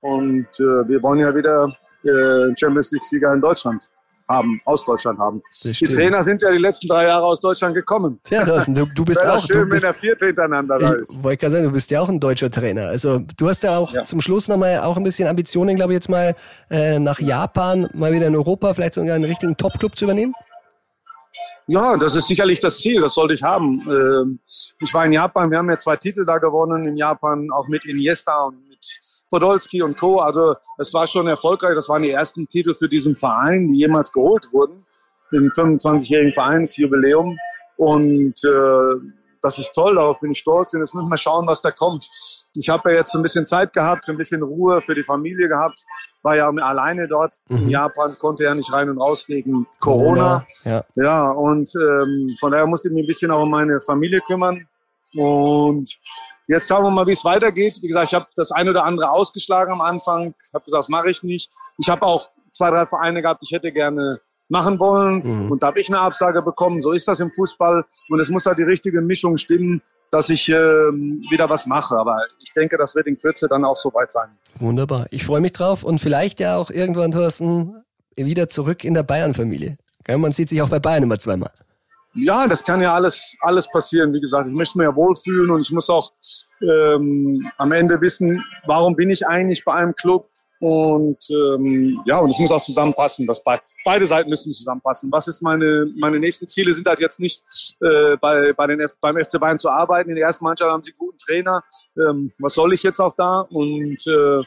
Und 0.00 0.48
äh, 0.58 0.88
wir 0.88 1.02
wollen 1.02 1.20
ja 1.20 1.34
wieder 1.34 1.76
äh, 2.02 2.54
Champions 2.58 2.90
League-Sieger 2.90 3.32
in 3.34 3.40
Deutschland 3.40 3.88
haben, 4.30 4.60
aus 4.64 4.84
Deutschland 4.84 5.18
haben. 5.18 5.42
Die. 5.64 5.72
Trainer 5.86 6.22
sind 6.22 6.40
ja 6.40 6.50
die 6.50 6.58
letzten 6.58 6.88
drei 6.88 7.04
Jahre 7.06 7.24
aus 7.26 7.40
Deutschland 7.40 7.74
gekommen. 7.74 8.18
Ja, 8.30 8.44
Thorsten, 8.46 8.72
du, 8.72 8.86
du 8.94 9.04
bist 9.04 9.24
auch. 9.26 9.40
schön, 9.44 9.56
Du 9.56 9.62
wenn 9.64 9.68
bist, 9.70 9.84
der 9.84 9.92
vierte 9.94 10.26
hintereinander 10.26 10.78
da 10.78 10.92
ist. 10.92 11.22
wollte 11.22 11.38
gerade 11.38 11.52
sagen, 11.52 11.64
du 11.64 11.72
bist 11.72 11.90
ja 11.90 12.00
auch 12.00 12.08
ein 12.08 12.20
deutscher 12.20 12.50
Trainer. 12.50 12.86
Also 12.86 13.18
du 13.36 13.48
hast 13.48 13.62
ja 13.62 13.76
auch 13.76 13.92
Ja. 13.92 14.04
zum 14.04 14.20
Schluss 14.20 14.48
nochmal 14.48 14.78
auch 14.80 14.96
ein 14.96 15.04
bisschen 15.04 15.28
Ambitionen, 15.28 15.76
glaube 15.76 15.92
ich, 15.92 15.96
jetzt 15.96 16.08
mal 16.08 16.34
äh, 16.70 16.98
nach 16.98 17.18
Japan, 17.20 17.88
mal 17.92 18.12
wieder 18.12 18.26
in 18.28 18.36
Europa, 18.36 18.72
vielleicht 18.72 18.94
sogar 18.94 19.14
einen 19.16 19.24
richtigen 19.24 19.56
Top-Club 19.56 19.96
zu 19.98 20.04
übernehmen. 20.06 20.32
Ja, 21.66 21.96
das 21.96 22.16
ist 22.16 22.26
sicherlich 22.26 22.58
das 22.58 22.78
Ziel, 22.78 23.00
das 23.00 23.14
sollte 23.14 23.34
ich 23.34 23.42
haben. 23.42 23.80
Ähm, 23.88 24.38
Ich 24.80 24.92
war 24.92 25.04
in 25.06 25.12
Japan, 25.12 25.50
wir 25.50 25.58
haben 25.58 25.70
ja 25.70 25.78
zwei 25.78 25.96
Titel 25.96 26.24
da 26.24 26.38
gewonnen 26.38 26.86
in 26.86 26.96
Japan, 26.96 27.48
auch 27.52 27.68
mit 27.68 27.84
Iniesta 27.84 28.44
und 28.44 28.68
mit 28.68 28.78
Podolski 29.30 29.82
und 29.82 29.98
Co. 29.98 30.18
Also 30.18 30.56
es 30.78 30.92
war 30.92 31.06
schon 31.06 31.26
erfolgreich, 31.26 31.74
das 31.74 31.88
waren 31.88 32.02
die 32.02 32.10
ersten 32.10 32.46
Titel 32.46 32.74
für 32.74 32.88
diesen 32.88 33.16
Verein, 33.16 33.68
die 33.68 33.78
jemals 33.78 34.12
geholt 34.12 34.48
wurden, 34.52 34.84
im 35.30 35.48
25-jährigen 35.48 36.32
Vereinsjubiläum. 36.32 37.38
Und 37.76 38.34
äh, 38.44 39.20
das 39.42 39.58
ist 39.58 39.72
toll, 39.72 39.94
darauf 39.94 40.20
bin 40.20 40.32
ich 40.32 40.38
stolz. 40.38 40.74
Und 40.74 40.80
jetzt 40.80 40.94
müssen 40.94 41.08
wir 41.08 41.16
schauen, 41.16 41.46
was 41.46 41.62
da 41.62 41.70
kommt. 41.70 42.08
Ich 42.54 42.68
habe 42.68 42.90
ja 42.90 42.98
jetzt 42.98 43.14
ein 43.14 43.22
bisschen 43.22 43.46
Zeit 43.46 43.72
gehabt, 43.72 44.08
ein 44.08 44.16
bisschen 44.16 44.42
Ruhe 44.42 44.80
für 44.80 44.94
die 44.94 45.04
Familie 45.04 45.48
gehabt, 45.48 45.84
war 46.22 46.36
ja 46.36 46.48
alleine 46.48 47.08
dort 47.08 47.36
in 47.48 47.70
Japan, 47.70 48.16
konnte 48.18 48.44
ja 48.44 48.54
nicht 48.54 48.70
rein 48.72 48.90
und 48.90 48.98
raus 48.98 49.28
wegen 49.28 49.66
Corona. 49.78 50.44
Ja. 50.64 50.82
Ja, 50.94 51.30
und 51.30 51.70
ähm, 51.76 52.36
von 52.38 52.52
daher 52.52 52.66
musste 52.66 52.88
ich 52.88 52.94
mich 52.94 53.04
ein 53.04 53.06
bisschen 53.06 53.30
auch 53.30 53.42
um 53.42 53.50
meine 53.50 53.80
Familie 53.80 54.20
kümmern. 54.20 54.66
Und 55.14 55.90
jetzt 56.46 56.68
schauen 56.68 56.84
wir 56.84 56.90
mal, 56.90 57.06
wie 57.06 57.12
es 57.12 57.24
weitergeht. 57.24 57.78
Wie 57.82 57.88
gesagt, 57.88 58.08
ich 58.08 58.14
habe 58.14 58.26
das 58.36 58.52
eine 58.52 58.70
oder 58.70 58.84
andere 58.84 59.10
ausgeschlagen 59.10 59.72
am 59.72 59.80
Anfang, 59.80 60.34
habe 60.52 60.64
gesagt, 60.64 60.82
das 60.82 60.88
mache 60.88 61.10
ich 61.10 61.22
nicht. 61.22 61.50
Ich 61.78 61.88
habe 61.88 62.02
auch 62.06 62.30
zwei, 62.50 62.70
drei 62.70 62.86
Vereine 62.86 63.22
gehabt, 63.22 63.42
die 63.42 63.46
ich 63.46 63.52
hätte 63.52 63.72
gerne 63.72 64.20
machen 64.48 64.78
wollen. 64.78 65.22
Und 65.50 65.62
da 65.62 65.68
habe 65.68 65.80
ich 65.80 65.88
eine 65.88 66.00
Absage 66.00 66.42
bekommen. 66.42 66.80
So 66.80 66.92
ist 66.92 67.06
das 67.08 67.20
im 67.20 67.30
Fußball. 67.30 67.84
Und 68.08 68.20
es 68.20 68.28
muss 68.28 68.46
halt 68.46 68.58
die 68.58 68.64
richtige 68.64 69.00
Mischung 69.00 69.36
stimmen, 69.36 69.80
dass 70.10 70.28
ich 70.28 70.48
ähm, 70.48 71.22
wieder 71.30 71.48
was 71.48 71.66
mache. 71.66 71.96
Aber 71.96 72.16
ich 72.40 72.52
denke, 72.52 72.76
das 72.76 72.94
wird 72.94 73.06
in 73.06 73.16
Kürze 73.18 73.46
dann 73.48 73.64
auch 73.64 73.76
soweit 73.76 74.10
sein. 74.10 74.28
Wunderbar. 74.58 75.06
Ich 75.10 75.24
freue 75.24 75.40
mich 75.40 75.52
drauf 75.52 75.84
und 75.84 76.00
vielleicht 76.00 76.40
ja 76.40 76.56
auch 76.56 76.70
irgendwann, 76.70 77.12
Thorsten, 77.12 77.84
wieder 78.16 78.48
zurück 78.48 78.84
in 78.84 78.94
der 78.94 79.04
Bayern-Familie. 79.04 79.78
Man 80.08 80.32
sieht 80.32 80.48
sich 80.48 80.60
auch 80.60 80.68
bei 80.68 80.80
Bayern 80.80 81.04
immer 81.04 81.18
zweimal. 81.18 81.52
Ja, 82.14 82.48
das 82.48 82.64
kann 82.64 82.80
ja 82.80 82.94
alles, 82.94 83.34
alles 83.40 83.68
passieren. 83.68 84.12
Wie 84.12 84.20
gesagt, 84.20 84.48
ich 84.48 84.54
möchte 84.54 84.78
mich 84.78 84.86
ja 84.86 84.94
wohlfühlen 84.94 85.50
und 85.50 85.60
ich 85.60 85.70
muss 85.70 85.88
auch 85.88 86.10
ähm, 86.60 87.42
am 87.56 87.72
Ende 87.72 88.00
wissen, 88.00 88.42
warum 88.66 88.96
bin 88.96 89.10
ich 89.10 89.26
eigentlich 89.26 89.64
bei 89.64 89.74
einem 89.74 89.94
Club. 89.94 90.28
Und 90.60 91.24
ähm, 91.30 92.02
ja, 92.04 92.18
und 92.18 92.30
es 92.30 92.38
muss 92.38 92.50
auch 92.50 92.60
zusammenpassen. 92.60 93.26
Das 93.26 93.42
be 93.42 93.58
beide 93.82 94.06
Seiten 94.06 94.28
müssen 94.28 94.52
zusammenpassen. 94.52 95.10
Was 95.10 95.26
ist 95.26 95.40
meine 95.40 95.90
meine 95.96 96.18
nächsten 96.18 96.46
Ziele? 96.46 96.74
Sind 96.74 96.86
halt 96.86 97.00
jetzt 97.00 97.18
nicht 97.18 97.42
äh, 97.80 98.18
bei 98.20 98.52
bei 98.52 98.66
den 98.66 98.80
F 98.80 98.94
beim 99.00 99.16
FC 99.16 99.40
Bayern 99.40 99.58
zu 99.58 99.70
arbeiten. 99.70 100.10
In 100.10 100.16
der 100.16 100.26
ersten 100.26 100.44
Mannschaft 100.44 100.70
haben 100.70 100.82
sie 100.82 100.90
einen 100.90 100.98
guten 100.98 101.16
Trainer. 101.16 101.64
Ähm, 101.96 102.32
was 102.38 102.52
soll 102.52 102.74
ich 102.74 102.82
jetzt 102.82 103.00
auch 103.00 103.14
da? 103.16 103.40
Und 103.40 104.06
äh, 104.06 104.42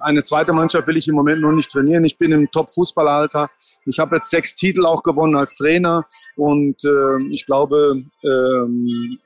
eine 0.00 0.22
zweite 0.22 0.52
Mannschaft 0.52 0.86
will 0.88 0.96
ich 0.96 1.08
im 1.08 1.14
Moment 1.14 1.40
noch 1.40 1.52
nicht 1.52 1.70
trainieren. 1.70 2.04
Ich 2.04 2.18
bin 2.18 2.32
im 2.32 2.50
Top-Fußballalter. 2.50 3.50
Ich 3.86 3.98
habe 3.98 4.16
jetzt 4.16 4.30
sechs 4.30 4.54
Titel 4.54 4.84
auch 4.86 5.02
gewonnen 5.02 5.36
als 5.36 5.54
Trainer 5.56 6.04
und 6.36 6.84
äh, 6.84 7.22
ich 7.30 7.46
glaube, 7.46 8.02
ähm, 8.24 9.18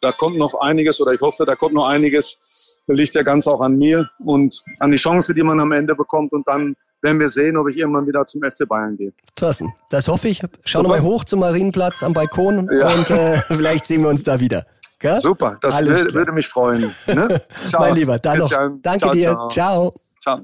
da 0.00 0.12
kommt 0.12 0.36
noch 0.36 0.54
einiges 0.60 1.00
oder 1.00 1.12
ich 1.12 1.20
hoffe, 1.20 1.44
da 1.46 1.56
kommt 1.56 1.74
noch 1.74 1.86
einiges. 1.86 2.80
Das 2.86 2.98
liegt 2.98 3.14
ja 3.14 3.22
ganz 3.22 3.48
auch 3.48 3.60
an 3.60 3.76
mir 3.78 4.08
und 4.24 4.62
an 4.78 4.90
die 4.92 4.98
Chance, 4.98 5.34
die 5.34 5.42
man 5.42 5.58
am 5.58 5.72
Ende 5.72 5.94
bekommt 5.94 6.32
und 6.32 6.46
dann 6.46 6.76
werden 7.02 7.20
wir 7.20 7.28
sehen, 7.28 7.56
ob 7.56 7.68
ich 7.68 7.76
irgendwann 7.76 8.06
wieder 8.06 8.26
zum 8.26 8.42
FC 8.42 8.66
Bayern 8.66 8.96
gehe. 8.96 9.12
Thorsten, 9.34 9.72
das 9.90 10.08
hoffe 10.08 10.28
ich. 10.28 10.42
Schau 10.64 10.82
nochmal 10.82 11.02
hoch 11.02 11.24
zum 11.24 11.40
Marienplatz 11.40 12.02
am 12.02 12.12
Balkon 12.12 12.68
Ja. 12.72 12.88
und 12.92 13.10
äh, 13.10 13.38
vielleicht 13.48 13.86
sehen 13.86 14.02
wir 14.02 14.08
uns 14.08 14.24
da 14.24 14.40
wieder. 14.40 14.66
Gell? 14.98 15.20
Super, 15.20 15.58
das 15.60 15.78
klar. 15.82 16.14
würde 16.14 16.32
mich 16.32 16.48
freuen. 16.48 16.90
Ne? 17.06 17.42
Ciao. 17.64 17.82
Mein 17.82 17.96
Lieber, 17.96 18.18
dann 18.18 18.38
noch. 18.38 18.48
Danke 18.48 18.98
ciao, 18.98 19.10
dir. 19.10 19.32
Ciao. 19.50 19.50
ciao. 19.50 19.92
ciao. 20.20 20.40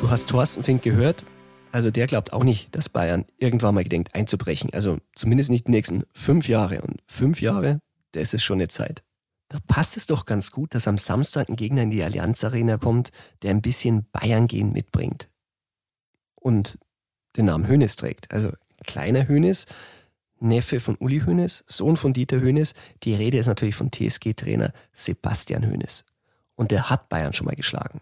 Du 0.00 0.10
hast 0.10 0.28
Thorsten 0.28 0.62
Fink 0.62 0.82
gehört. 0.82 1.24
Also 1.72 1.90
der 1.90 2.06
glaubt 2.06 2.34
auch 2.34 2.44
nicht, 2.44 2.74
dass 2.76 2.90
Bayern 2.90 3.24
irgendwann 3.38 3.74
mal 3.74 3.84
gedenkt 3.84 4.14
einzubrechen. 4.14 4.70
Also 4.74 4.98
zumindest 5.14 5.50
nicht 5.50 5.68
die 5.68 5.70
nächsten 5.70 6.04
fünf 6.12 6.48
Jahre. 6.48 6.82
Und 6.82 7.00
fünf 7.06 7.40
Jahre, 7.40 7.80
das 8.12 8.34
ist 8.34 8.42
schon 8.44 8.58
eine 8.58 8.68
Zeit. 8.68 9.02
Da 9.48 9.58
passt 9.66 9.96
es 9.96 10.06
doch 10.06 10.26
ganz 10.26 10.50
gut, 10.50 10.74
dass 10.74 10.86
am 10.86 10.98
Samstag 10.98 11.48
ein 11.48 11.56
Gegner 11.56 11.82
in 11.82 11.90
die 11.90 12.02
Allianz 12.02 12.44
Arena 12.44 12.76
kommt, 12.76 13.10
der 13.42 13.52
ein 13.52 13.62
bisschen 13.62 14.06
Bayern-Gehen 14.12 14.72
mitbringt. 14.72 15.30
Und 16.34 16.78
den 17.38 17.46
Namen 17.46 17.66
Hönes 17.66 17.96
trägt. 17.96 18.30
Also 18.30 18.52
kleiner 18.86 19.28
Hönes, 19.28 19.66
Neffe 20.40 20.80
von 20.80 20.96
Uli 20.96 21.20
Hönes, 21.20 21.64
Sohn 21.66 21.96
von 21.96 22.12
Dieter 22.12 22.40
Hönes. 22.40 22.74
Die 23.02 23.14
Rede 23.14 23.38
ist 23.38 23.46
natürlich 23.46 23.74
von 23.74 23.90
TSG-Trainer 23.90 24.72
Sebastian 24.92 25.66
Hönes. 25.66 26.04
Und 26.54 26.70
der 26.70 26.90
hat 26.90 27.08
Bayern 27.08 27.32
schon 27.32 27.46
mal 27.46 27.56
geschlagen. 27.56 28.00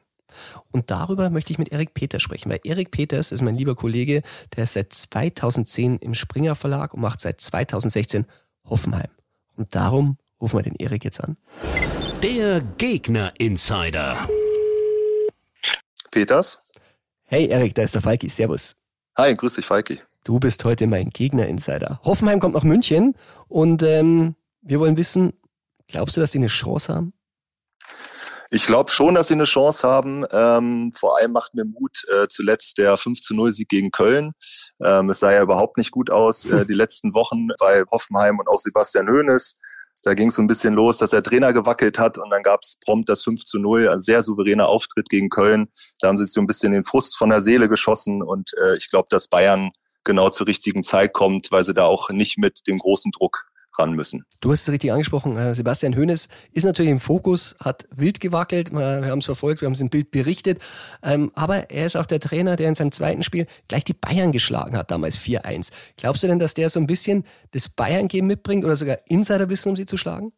Und 0.72 0.90
darüber 0.90 1.30
möchte 1.30 1.52
ich 1.52 1.58
mit 1.58 1.72
Erik 1.72 1.94
Peters 1.94 2.22
sprechen, 2.22 2.50
weil 2.50 2.60
Erik 2.64 2.90
Peters 2.90 3.32
ist 3.32 3.42
mein 3.42 3.56
lieber 3.56 3.74
Kollege, 3.74 4.22
der 4.54 4.64
ist 4.64 4.74
seit 4.74 4.92
2010 4.92 5.98
im 5.98 6.14
Springer 6.14 6.54
Verlag 6.54 6.92
und 6.94 7.00
macht 7.00 7.20
seit 7.20 7.40
2016 7.40 8.26
Hoffenheim. 8.68 9.10
Und 9.56 9.74
darum 9.74 10.18
rufen 10.40 10.58
wir 10.58 10.62
den 10.62 10.76
Erik 10.76 11.04
jetzt 11.04 11.22
an. 11.22 11.36
Der 12.22 12.60
Gegner 12.60 13.32
Insider. 13.38 14.28
Peters. 16.10 16.62
Hey 17.24 17.46
Erik, 17.48 17.74
da 17.74 17.82
ist 17.82 17.94
der 17.94 18.02
Falki, 18.02 18.28
servus. 18.28 18.76
Hi, 19.16 19.34
grüß 19.34 19.54
dich, 19.54 19.66
Falki. 19.66 20.00
Du 20.26 20.40
bist 20.40 20.64
heute 20.64 20.88
mein 20.88 21.10
Gegner-Insider. 21.10 22.00
Hoffenheim 22.02 22.40
kommt 22.40 22.56
nach 22.56 22.64
München 22.64 23.14
und 23.46 23.84
ähm, 23.84 24.34
wir 24.60 24.80
wollen 24.80 24.96
wissen, 24.96 25.34
glaubst 25.86 26.16
du, 26.16 26.20
dass 26.20 26.32
die 26.32 26.38
eine 26.38 26.48
Chance 26.48 26.92
haben? 26.92 27.12
Ich 28.50 28.66
glaube 28.66 28.90
schon, 28.90 29.14
dass 29.14 29.28
sie 29.28 29.34
eine 29.34 29.44
Chance 29.44 29.86
haben. 29.86 30.24
Ähm, 30.32 30.90
vor 30.96 31.16
allem 31.16 31.30
macht 31.30 31.54
mir 31.54 31.64
Mut 31.64 32.02
äh, 32.12 32.26
zuletzt 32.26 32.78
der 32.78 32.96
5 32.96 33.20
zu 33.20 33.36
0 33.36 33.52
Sieg 33.52 33.68
gegen 33.68 33.92
Köln. 33.92 34.32
Ähm, 34.84 35.10
es 35.10 35.20
sah 35.20 35.32
ja 35.32 35.42
überhaupt 35.42 35.76
nicht 35.76 35.92
gut 35.92 36.10
aus 36.10 36.44
äh, 36.46 36.66
die 36.66 36.72
letzten 36.74 37.14
Wochen 37.14 37.46
bei 37.60 37.84
Hoffenheim 37.92 38.40
und 38.40 38.48
auch 38.48 38.58
Sebastian 38.58 39.06
Hoeneß. 39.06 39.60
Da 40.02 40.14
ging 40.14 40.30
es 40.30 40.34
so 40.34 40.42
ein 40.42 40.48
bisschen 40.48 40.74
los, 40.74 40.98
dass 40.98 41.10
der 41.10 41.22
Trainer 41.22 41.52
gewackelt 41.52 42.00
hat 42.00 42.18
und 42.18 42.30
dann 42.30 42.42
gab 42.42 42.62
es 42.64 42.80
prompt 42.84 43.08
das 43.08 43.22
5 43.22 43.44
zu 43.44 43.60
0, 43.60 43.90
ein 43.90 44.00
sehr 44.00 44.24
souveräner 44.24 44.66
Auftritt 44.66 45.08
gegen 45.08 45.28
Köln. 45.28 45.68
Da 46.00 46.08
haben 46.08 46.18
sie 46.18 46.24
sich 46.24 46.34
so 46.34 46.40
ein 46.40 46.48
bisschen 46.48 46.72
den 46.72 46.84
Frust 46.84 47.16
von 47.16 47.30
der 47.30 47.42
Seele 47.42 47.68
geschossen 47.68 48.24
und 48.24 48.54
äh, 48.60 48.76
ich 48.76 48.90
glaube, 48.90 49.06
dass 49.08 49.28
Bayern 49.28 49.70
genau 50.06 50.30
zur 50.30 50.46
richtigen 50.46 50.82
Zeit 50.82 51.12
kommt, 51.12 51.52
weil 51.52 51.64
sie 51.64 51.74
da 51.74 51.84
auch 51.84 52.08
nicht 52.08 52.38
mit 52.38 52.66
dem 52.66 52.78
großen 52.78 53.12
Druck 53.12 53.46
ran 53.78 53.92
müssen. 53.92 54.24
Du 54.40 54.52
hast 54.52 54.62
es 54.62 54.72
richtig 54.72 54.90
angesprochen, 54.90 55.36
äh, 55.36 55.54
Sebastian 55.54 55.96
Hoeneß 55.96 56.28
ist 56.52 56.64
natürlich 56.64 56.90
im 56.90 57.00
Fokus, 57.00 57.56
hat 57.60 57.86
wild 57.94 58.20
gewackelt, 58.20 58.72
wir 58.72 59.06
haben 59.06 59.18
es 59.18 59.26
verfolgt, 59.26 59.60
wir 59.60 59.66
haben 59.66 59.74
es 59.74 59.80
im 59.80 59.90
Bild 59.90 60.10
berichtet, 60.10 60.62
ähm, 61.02 61.30
aber 61.34 61.70
er 61.70 61.86
ist 61.86 61.96
auch 61.96 62.06
der 62.06 62.20
Trainer, 62.20 62.56
der 62.56 62.68
in 62.68 62.74
seinem 62.74 62.92
zweiten 62.92 63.22
Spiel 63.22 63.46
gleich 63.68 63.84
die 63.84 63.92
Bayern 63.92 64.32
geschlagen 64.32 64.76
hat, 64.76 64.90
damals 64.90 65.18
4-1. 65.18 65.72
Glaubst 65.96 66.22
du 66.22 66.26
denn, 66.26 66.38
dass 66.38 66.54
der 66.54 66.70
so 66.70 66.80
ein 66.80 66.86
bisschen 66.86 67.24
das 67.50 67.68
Bayern-Game 67.68 68.26
mitbringt 68.26 68.64
oder 68.64 68.76
sogar 68.76 68.98
Insiderwissen, 69.06 69.70
um 69.70 69.76
sie 69.76 69.86
zu 69.86 69.96
schlagen? 69.96 70.32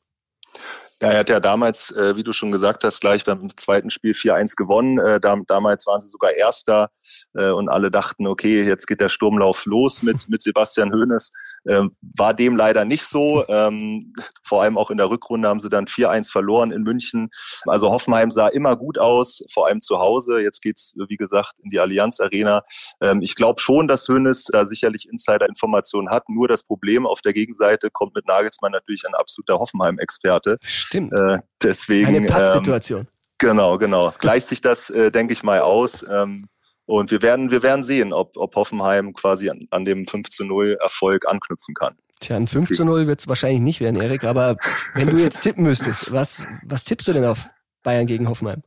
Ja, 1.00 1.10
er 1.12 1.18
hat 1.20 1.28
ja 1.28 1.38
damals, 1.38 1.92
äh, 1.92 2.16
wie 2.16 2.24
du 2.24 2.32
schon 2.32 2.50
gesagt 2.50 2.82
hast, 2.82 3.00
gleich 3.00 3.24
beim 3.24 3.56
zweiten 3.56 3.88
Spiel 3.90 4.14
4-1 4.14 4.56
gewonnen. 4.56 4.98
Äh, 4.98 5.20
da, 5.20 5.36
damals 5.46 5.86
waren 5.86 6.00
sie 6.00 6.08
sogar 6.08 6.32
Erster 6.32 6.90
äh, 7.34 7.50
und 7.50 7.68
alle 7.68 7.92
dachten, 7.92 8.26
okay, 8.26 8.64
jetzt 8.64 8.86
geht 8.86 9.00
der 9.00 9.08
Sturmlauf 9.08 9.64
los 9.64 10.02
mit, 10.02 10.28
mit 10.28 10.42
Sebastian 10.42 10.92
Hoeneß. 10.92 11.30
Ähm, 11.66 11.96
war 12.16 12.34
dem 12.34 12.56
leider 12.56 12.84
nicht 12.84 13.04
so. 13.04 13.44
Ähm, 13.48 14.12
vor 14.42 14.62
allem 14.62 14.78
auch 14.78 14.90
in 14.90 14.98
der 14.98 15.10
Rückrunde 15.10 15.48
haben 15.48 15.60
sie 15.60 15.68
dann 15.68 15.86
4-1 15.86 16.30
verloren 16.30 16.72
in 16.72 16.82
München. 16.82 17.30
Also 17.66 17.90
Hoffenheim 17.90 18.30
sah 18.30 18.48
immer 18.48 18.76
gut 18.76 18.98
aus, 18.98 19.42
vor 19.52 19.66
allem 19.66 19.80
zu 19.80 19.98
Hause. 19.98 20.40
Jetzt 20.40 20.62
geht's 20.62 20.94
wie 21.08 21.16
gesagt, 21.16 21.54
in 21.62 21.70
die 21.70 21.80
Allianz 21.80 22.20
Arena. 22.20 22.62
Ähm, 23.00 23.20
ich 23.22 23.34
glaube 23.34 23.60
schon, 23.60 23.88
dass 23.88 24.08
Hoeneß 24.08 24.48
da 24.52 24.66
sicherlich 24.66 25.08
Insider-Informationen 25.10 26.10
hat. 26.10 26.28
Nur 26.28 26.48
das 26.48 26.62
Problem 26.62 27.06
auf 27.06 27.20
der 27.20 27.32
Gegenseite 27.32 27.90
kommt 27.90 28.14
mit 28.14 28.26
Nagelsmann 28.26 28.72
natürlich 28.72 29.04
ein 29.06 29.14
absoluter 29.14 29.58
Hoffenheim-Experte. 29.58 30.58
Stimmt. 30.62 31.12
Äh, 31.12 31.38
deswegen. 31.62 32.06
Eine 32.08 32.26
Pattsituation. 32.26 33.00
Ähm, 33.00 33.06
genau, 33.38 33.78
genau. 33.78 34.12
Gleicht 34.18 34.46
sich 34.46 34.60
das, 34.60 34.90
äh, 34.90 35.10
denke 35.10 35.32
ich 35.32 35.42
mal, 35.42 35.60
aus. 35.60 36.04
Ähm, 36.08 36.48
und 36.88 37.10
wir 37.10 37.20
werden, 37.20 37.50
wir 37.50 37.62
werden 37.62 37.82
sehen, 37.82 38.14
ob, 38.14 38.36
ob 38.36 38.56
Hoffenheim 38.56 39.12
quasi 39.12 39.50
an, 39.50 39.68
an 39.70 39.84
dem 39.84 40.06
5 40.06 40.30
zu 40.30 40.44
0 40.44 40.78
Erfolg 40.80 41.28
anknüpfen 41.28 41.74
kann. 41.74 41.96
Tja, 42.20 42.36
ein 42.36 42.48
5 42.48 42.70
zu 42.70 42.84
0 42.84 43.06
wird 43.06 43.20
es 43.20 43.28
wahrscheinlich 43.28 43.60
nicht 43.60 43.80
werden, 43.80 44.00
Erik, 44.00 44.24
aber 44.24 44.56
wenn 44.94 45.08
du 45.08 45.18
jetzt 45.18 45.40
tippen 45.40 45.64
müsstest, 45.64 46.10
was, 46.12 46.46
was 46.64 46.84
tippst 46.84 47.06
du 47.06 47.12
denn 47.12 47.26
auf 47.26 47.46
Bayern 47.82 48.06
gegen 48.06 48.28
Hoffenheim? 48.28 48.62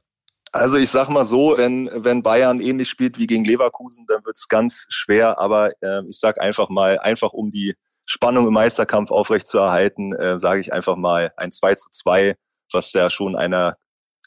Also 0.51 0.77
ich 0.77 0.89
sag 0.89 1.09
mal 1.09 1.25
so, 1.25 1.55
wenn, 1.57 1.89
wenn 1.93 2.21
Bayern 2.21 2.61
ähnlich 2.61 2.89
spielt 2.89 3.17
wie 3.17 3.25
gegen 3.25 3.43
Leverkusen, 3.43 4.05
dann 4.07 4.23
wird's 4.23 4.47
ganz 4.47 4.85
schwer, 4.89 5.39
aber 5.39 5.71
äh, 5.81 6.03
ich 6.07 6.19
sag 6.19 6.39
einfach 6.39 6.69
mal, 6.69 6.99
einfach 6.99 7.33
um 7.33 7.51
die 7.51 7.73
Spannung 8.05 8.45
im 8.45 8.53
Meisterkampf 8.53 9.09
aufrechtzuerhalten, 9.09 10.13
äh, 10.13 10.39
sage 10.39 10.61
ich 10.61 10.71
einfach 10.71 10.95
mal 10.95 11.33
ein 11.37 11.51
2 11.51 11.75
zu 11.75 11.89
2, 11.89 12.35
was 12.71 12.91
da 12.91 13.09
schon 13.09 13.35
einer 13.35 13.77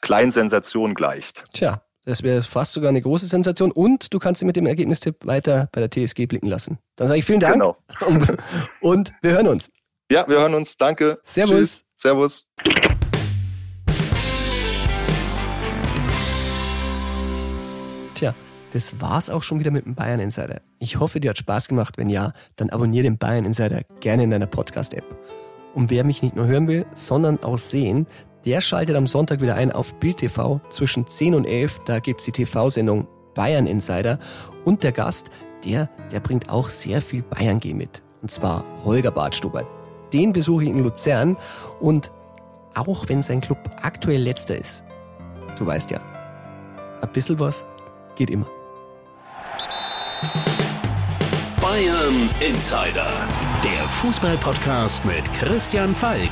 kleinen 0.01 0.31
Sensation 0.31 0.95
gleicht. 0.95 1.45
Tja, 1.53 1.84
das 2.05 2.21
wäre 2.21 2.41
fast 2.43 2.73
sogar 2.73 2.89
eine 2.89 3.01
große 3.01 3.25
Sensation 3.25 3.71
und 3.71 4.13
du 4.13 4.19
kannst 4.19 4.39
sie 4.39 4.45
mit 4.45 4.55
dem 4.55 4.67
Ergebnistipp 4.67 5.25
weiter 5.25 5.69
bei 5.71 5.85
der 5.85 5.89
TSG 5.89 6.27
blicken 6.27 6.47
lassen. 6.47 6.77
Dann 6.95 7.07
sage 7.07 7.19
ich 7.19 7.25
vielen 7.25 7.39
Dank 7.39 7.55
Genau. 7.55 7.77
und 8.81 9.11
wir 9.23 9.31
hören 9.31 9.47
uns. 9.47 9.71
Ja, 10.11 10.27
wir 10.27 10.39
hören 10.39 10.53
uns. 10.53 10.77
Danke. 10.77 11.17
Servus. 11.23 11.57
Tschüss. 11.57 11.83
Servus. 11.95 12.51
Tja, 18.13 18.35
das 18.71 19.01
war's 19.01 19.31
auch 19.31 19.41
schon 19.41 19.59
wieder 19.59 19.71
mit 19.71 19.85
dem 19.85 19.95
Bayern 19.95 20.19
Insider. 20.19 20.61
Ich 20.77 20.99
hoffe, 20.99 21.19
dir 21.19 21.31
hat 21.31 21.39
Spaß 21.39 21.67
gemacht. 21.67 21.97
Wenn 21.97 22.09
ja, 22.11 22.33
dann 22.55 22.69
abonniere 22.69 23.03
den 23.03 23.17
Bayern 23.17 23.45
Insider 23.45 23.81
gerne 23.99 24.23
in 24.23 24.29
deiner 24.29 24.45
Podcast-App. 24.47 25.03
Und 25.73 25.89
wer 25.89 26.03
mich 26.03 26.21
nicht 26.21 26.35
nur 26.35 26.45
hören 26.45 26.67
will, 26.67 26.85
sondern 26.93 27.41
auch 27.43 27.57
sehen, 27.57 28.05
der 28.45 28.61
schaltet 28.61 28.95
am 28.95 29.07
Sonntag 29.07 29.41
wieder 29.41 29.55
ein 29.55 29.71
auf 29.71 29.95
Bild 29.95 30.17
TV 30.17 30.61
zwischen 30.69 31.07
10 31.07 31.35
und 31.35 31.45
11. 31.45 31.81
Da 31.85 31.99
gibt's 31.99 32.25
die 32.25 32.31
TV-Sendung 32.31 33.07
Bayern 33.33 33.65
Insider. 33.65 34.19
Und 34.63 34.83
der 34.83 34.91
Gast, 34.91 35.31
der, 35.65 35.89
der 36.11 36.19
bringt 36.19 36.49
auch 36.49 36.69
sehr 36.69 37.01
viel 37.01 37.23
Bayern-G 37.23 37.73
mit. 37.73 38.03
Und 38.21 38.29
zwar 38.29 38.63
Holger 38.83 39.11
Bartstuber. 39.11 39.67
Den 40.13 40.31
besuche 40.31 40.63
ich 40.63 40.69
in 40.69 40.83
Luzern. 40.83 41.35
Und 41.79 42.11
auch 42.75 43.09
wenn 43.09 43.21
sein 43.21 43.41
Club 43.41 43.57
aktuell 43.81 44.21
letzter 44.21 44.57
ist, 44.57 44.83
du 45.57 45.65
weißt 45.65 45.91
ja, 45.91 45.99
ein 47.01 47.11
bisschen 47.11 47.39
was 47.39 47.65
geht 48.15 48.29
immer. 48.29 48.47
Bayern 51.61 52.29
Insider, 52.39 53.07
der 53.63 53.87
Fußballpodcast 53.89 55.03
mit 55.03 55.31
Christian 55.33 55.95
Falk. 55.95 56.31